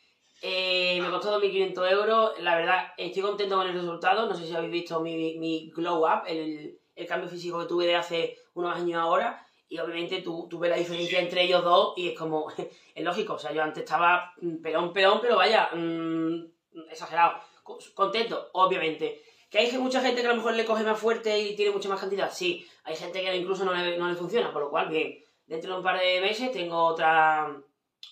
[0.41, 2.39] Eh, me costó 2.500 euros.
[2.39, 4.27] La verdad, estoy contento con el resultado.
[4.27, 7.85] No sé si habéis visto mi, mi glow up, el, el cambio físico que tuve
[7.85, 9.43] de hace unos años ahora.
[9.69, 12.47] Y obviamente tú, tú ves la diferencia entre ellos dos y es como,
[12.95, 13.33] es lógico.
[13.33, 16.45] O sea, yo antes estaba mm, pelón, pelón, pero vaya, mm,
[16.89, 17.39] exagerado.
[17.63, 19.21] Co- Contento, obviamente.
[19.49, 21.87] ¿Que hay mucha gente que a lo mejor le coge más fuerte y tiene mucha
[21.89, 22.31] más cantidad?
[22.31, 22.67] Sí.
[22.83, 25.17] Hay gente que incluso no le, no le funciona, por lo cual, bien.
[25.45, 27.55] Dentro de un par de meses tengo otra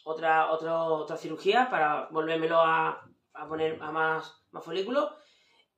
[0.04, 5.12] otra, otra, otra cirugía para volvérmelo a, a poner a más, más folículos.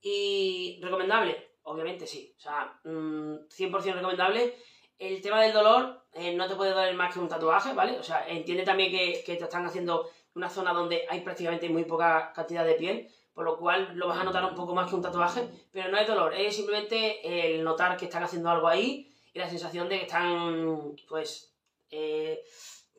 [0.01, 2.33] Y recomendable, obviamente sí.
[2.37, 4.55] O sea, mm, 100% recomendable.
[4.97, 7.99] El tema del dolor eh, no te puede doler más que un tatuaje, ¿vale?
[7.99, 11.83] O sea, entiende también que, que te están haciendo una zona donde hay prácticamente muy
[11.83, 14.95] poca cantidad de piel, por lo cual lo vas a notar un poco más que
[14.95, 19.13] un tatuaje, pero no es dolor, es simplemente el notar que están haciendo algo ahí
[19.33, 21.53] y la sensación de que están, pues,
[21.89, 22.43] eh,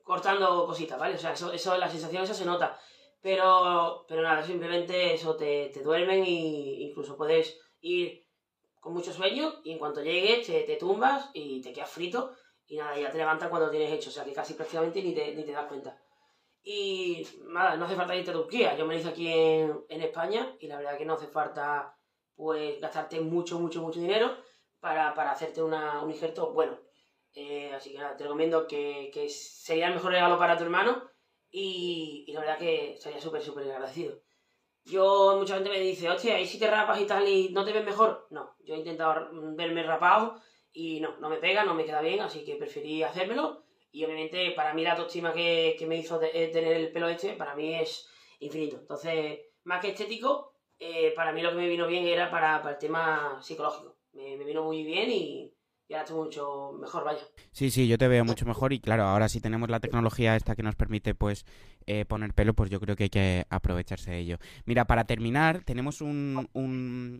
[0.03, 1.15] cortando cositas, ¿vale?
[1.15, 2.79] O sea, eso, eso, la sensación esa se nota.
[3.21, 8.28] Pero, pero nada, simplemente eso te, te duermen y incluso puedes ir
[8.81, 12.33] con mucho sueño y en cuanto llegues te, tumbas y te quedas frito
[12.67, 15.35] y nada, ya te levantas cuando tienes hecho, o sea que casi prácticamente ni te,
[15.35, 15.99] ni te das cuenta.
[16.63, 20.03] Y nada, no hace falta irte a Turquía, yo me lo hice aquí en, en
[20.03, 21.97] España y la verdad que no hace falta
[22.35, 24.37] pues gastarte mucho, mucho, mucho dinero
[24.81, 26.79] para, para hacerte una, un injerto bueno.
[27.33, 31.11] Eh, así que nada, te recomiendo que, que sería el mejor regalo para tu hermano
[31.51, 34.21] y, y la verdad que estaría súper, súper agradecido.
[34.89, 37.73] Yo, mucha gente me dice, hostia, ¿y si te rapas y tal y no te
[37.73, 38.27] ves mejor?
[38.31, 40.41] No, yo he intentado verme rapado
[40.73, 43.65] y no, no me pega, no me queda bien, así que preferí hacérmelo.
[43.91, 47.35] Y obviamente para mí la autoestima que, que me hizo eh, tener el pelo este,
[47.35, 48.09] para mí es
[48.41, 48.79] infinito.
[48.79, 52.75] Entonces, más que estético, eh, para mí lo que me vino bien era para, para
[52.75, 53.97] el tema psicológico.
[54.13, 55.53] Me, me vino muy bien y,
[55.89, 57.27] y ahora estoy mucho mejor, vaya.
[57.51, 60.55] Sí, sí, yo te veo mucho mejor y claro, ahora sí tenemos la tecnología esta
[60.55, 61.47] que nos permite pues
[61.87, 64.39] eh, poner pelo, pues yo creo que hay que aprovecharse de ello.
[64.67, 66.47] Mira, para terminar, tenemos un...
[66.53, 67.19] un...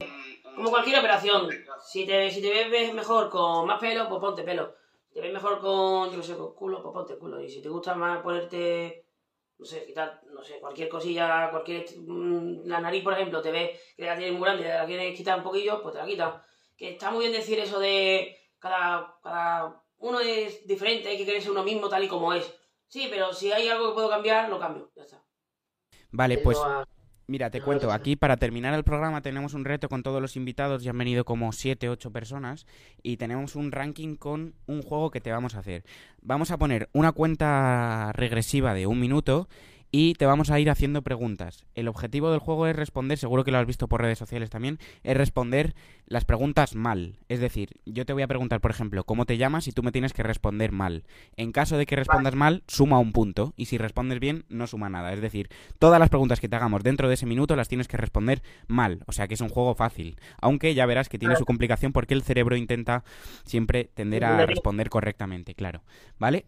[0.55, 1.49] Como cualquier operación,
[1.83, 4.75] si te, si te ves mejor con más pelo, pues ponte pelo.
[5.09, 7.41] Si te ves mejor con, yo qué sé, con culo, pues ponte culo.
[7.41, 9.07] Y si te gusta más ponerte,
[9.59, 13.81] no sé, quitar, no sé, cualquier cosilla, cualquier, mm, la nariz, por ejemplo, te ves
[13.97, 16.35] que la tienes muy grande la quieres quitar un poquillo, pues te la quitas.
[16.77, 21.51] Que está muy bien decir eso de cada, cada uno es diferente, hay que quererse
[21.51, 22.53] uno mismo tal y como es.
[22.87, 25.23] Sí, pero si hay algo que puedo cambiar, lo cambio, ya está.
[26.11, 26.59] Vale, pues
[27.27, 30.83] mira, te cuento, aquí para terminar el programa tenemos un reto con todos los invitados,
[30.83, 32.67] ya han venido como 7, 8 personas
[33.03, 35.85] y tenemos un ranking con un juego que te vamos a hacer.
[36.23, 39.49] Vamos a poner una cuenta regresiva de un minuto
[39.91, 41.65] y te vamos a ir haciendo preguntas.
[41.75, 44.79] El objetivo del juego es responder, seguro que lo has visto por redes sociales también,
[45.03, 45.75] es responder
[46.07, 47.19] las preguntas mal.
[47.29, 49.69] Es decir, yo te voy a preguntar, por ejemplo, ¿cómo te llamas?
[49.69, 51.05] y tú me tienes que responder mal.
[51.37, 53.55] En caso de que respondas mal, suma un punto.
[53.57, 55.13] Y si respondes bien, no suma nada.
[55.13, 57.97] Es decir, todas las preguntas que te hagamos dentro de ese minuto las tienes que
[57.97, 59.03] responder mal.
[59.07, 60.19] O sea que es un juego fácil.
[60.41, 63.05] Aunque ya verás que tiene su complicación porque el cerebro intenta
[63.45, 65.83] siempre tender a responder correctamente, claro.
[66.19, 66.47] ¿Vale?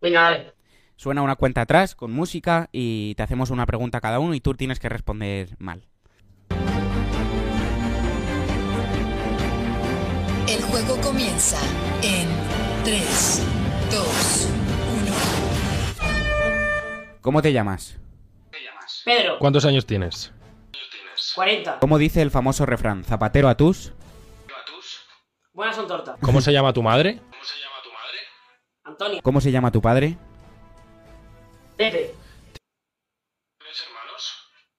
[0.00, 0.52] Venga.
[1.02, 4.40] Suena una cuenta atrás con música y te hacemos una pregunta a cada uno y
[4.40, 5.88] tú tienes que responder mal.
[10.46, 11.58] El juego comienza
[12.04, 12.28] en
[12.84, 13.42] 3,
[13.90, 14.48] 2,
[17.20, 17.98] ¿Cómo te llamas?
[19.04, 20.32] Pedro, ¿Cuántos años tienes?
[21.34, 21.80] 40.
[21.80, 23.02] ¿Cómo dice el famoso refrán?
[23.02, 23.92] Zapatero a tus.
[25.52, 26.16] Buenas son tortas.
[26.20, 27.20] ¿Cómo se llama tu madre?
[28.84, 30.16] Antonio, ¿Cómo se llama tu padre?
[31.76, 32.14] Pepe.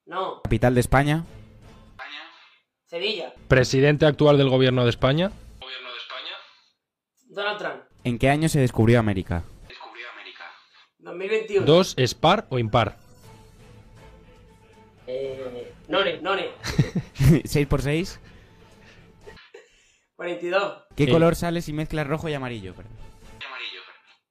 [0.05, 1.23] No, Capital de España.
[2.85, 5.31] Sevilla, ¿Presidente actual del gobierno de España?
[7.29, 9.43] Donald Trump, ¿En qué año se descubrió América?
[10.99, 11.65] 2021.
[11.65, 12.97] ¿Dos es par o impar?
[15.07, 16.51] Eh, None, None.
[17.43, 18.19] 6x6.
[20.15, 20.83] 42.
[20.95, 21.11] ¿Qué Sí.
[21.11, 22.73] color sale si mezclas rojo y amarillo?
[22.75, 22.93] Perdón.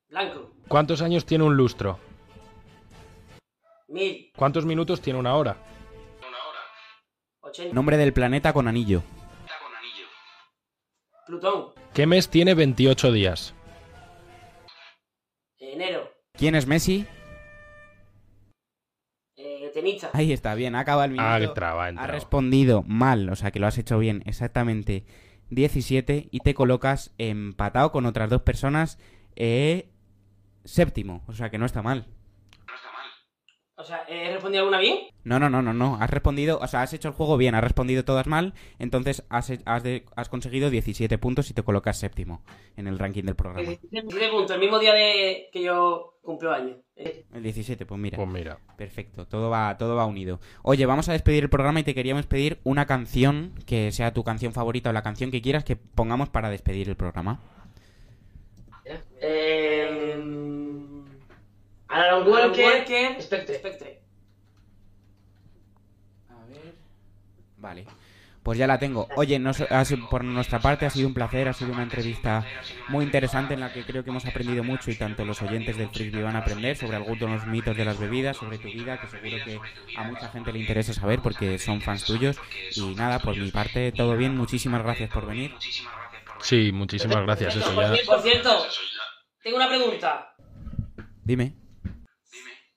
[0.09, 0.53] Blanco.
[0.69, 1.99] ¿Cuántos años tiene un lustro?
[3.93, 4.33] Mil.
[4.35, 5.59] ¿Cuántos minutos tiene una hora?
[7.43, 7.75] 80.
[7.75, 9.03] Nombre del planeta con anillo.
[11.27, 11.67] Plutón.
[11.93, 13.55] ¿Qué mes tiene 28 días?
[15.59, 16.11] Enero.
[16.33, 17.07] ¿Quién es Messi?
[19.37, 20.11] Eh, tenista.
[20.15, 21.29] Ahí está, bien, acaba el minuto.
[21.29, 25.05] Ah, entraba, Ha respondido mal, o sea que lo has hecho bien, exactamente
[25.51, 28.99] 17 y te colocas empatado con otras dos personas
[29.37, 29.91] eh,
[30.65, 32.07] séptimo, o sea que no está mal.
[33.83, 34.97] O sea, ¿he respondido alguna bien?
[35.25, 37.63] No, no, no, no, no, has respondido, o sea, has hecho el juego bien, has
[37.65, 42.43] respondido todas mal, entonces has, has, de- has conseguido 17 puntos y te colocas séptimo
[42.77, 43.69] en el ranking del programa.
[43.69, 46.77] 17 puntos, el mismo día de que yo cumplo años.
[46.97, 48.17] Eh, El 17, pues mira.
[48.17, 48.59] Pues mira.
[48.77, 50.39] Perfecto, todo va, todo va unido.
[50.63, 54.23] Oye, vamos a despedir el programa y te queríamos pedir una canción que sea tu
[54.23, 57.41] canción favorita o la canción que quieras que pongamos para despedir el programa.
[59.21, 59.72] Eh,
[61.93, 63.59] Alan Walker, Spectre.
[63.59, 64.03] Spectre.
[67.59, 67.87] Vale.
[68.43, 69.07] Pues ya la tengo.
[69.15, 69.39] Oye,
[69.85, 72.45] sido- por nuestra parte ha sido un placer, ha sido una entrevista
[72.89, 75.89] muy interesante en la que creo que hemos aprendido mucho y tanto los oyentes del
[75.91, 79.01] Frisbee van a aprender sobre algunos de los mitos de las bebidas, sobre tu vida,
[79.01, 79.61] que seguro que
[79.97, 82.37] a mucha gente le interesa saber porque son fans tuyos.
[82.75, 84.37] Y nada, por mi parte, todo bien.
[84.37, 85.55] Muchísimas gracias por venir.
[86.41, 87.55] Sí, muchísimas gracias.
[87.55, 88.05] Eso Por, ya.
[88.05, 88.67] por cierto,
[89.41, 90.35] tengo una pregunta.
[91.23, 91.62] Dime.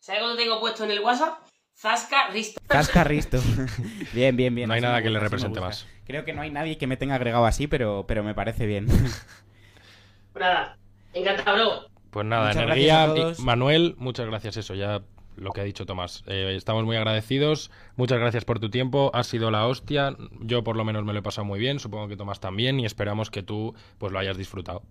[0.05, 1.39] ¿Sabes cuándo tengo puesto en el WhatsApp?
[1.75, 2.61] Zasca Risto.
[2.67, 3.39] Zasca Risto.
[4.13, 4.67] bien, bien, bien.
[4.67, 5.87] No hay así nada que le represente más.
[6.05, 8.85] Creo que no hay nadie que me tenga agregado así, pero, pero me parece bien.
[10.39, 10.77] Nada,
[11.11, 11.89] encantado, bro.
[12.11, 13.07] Pues nada, Muchas energía.
[13.39, 14.57] Manuel, muchas gracias.
[14.57, 15.01] Eso ya
[15.37, 16.23] lo que ha dicho Tomás.
[16.27, 17.71] Eh, estamos muy agradecidos.
[17.95, 19.09] Muchas gracias por tu tiempo.
[19.15, 20.15] Ha sido la hostia.
[20.39, 21.79] Yo por lo menos me lo he pasado muy bien.
[21.79, 22.79] Supongo que Tomás también.
[22.79, 24.83] Y esperamos que tú pues lo hayas disfrutado.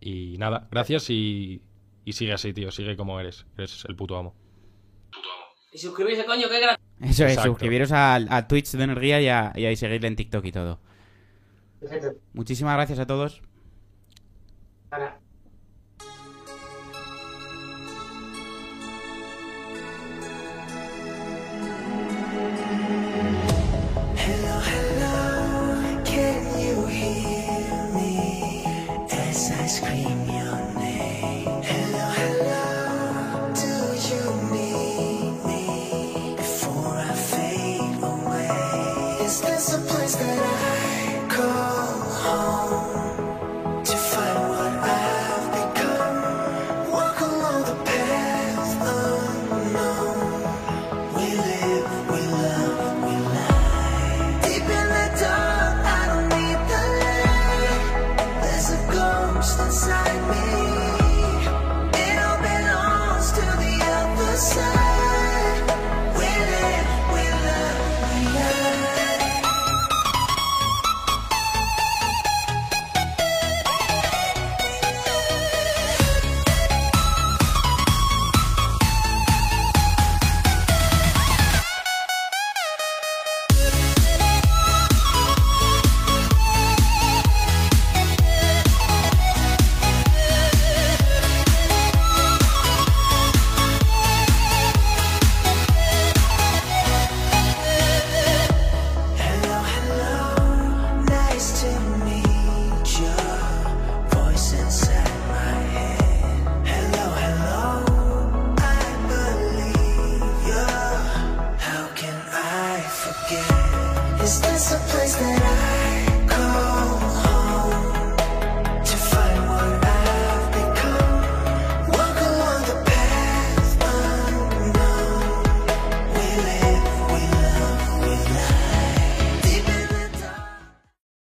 [0.00, 1.62] Y nada, gracias y,
[2.04, 2.70] y sigue así, tío.
[2.70, 3.46] Sigue como eres.
[3.56, 4.34] Eres el puto amo.
[5.72, 6.84] Y suscribirse, coño, que gratis.
[7.00, 7.50] Eso es, Exacto.
[7.50, 10.80] suscribiros al- a, Twitch de Energía y, a, y ahí seguirle en TikTok y todo.
[11.78, 12.12] Perfecto.
[12.32, 13.40] Muchísimas gracias a todos.
[14.88, 15.20] Para.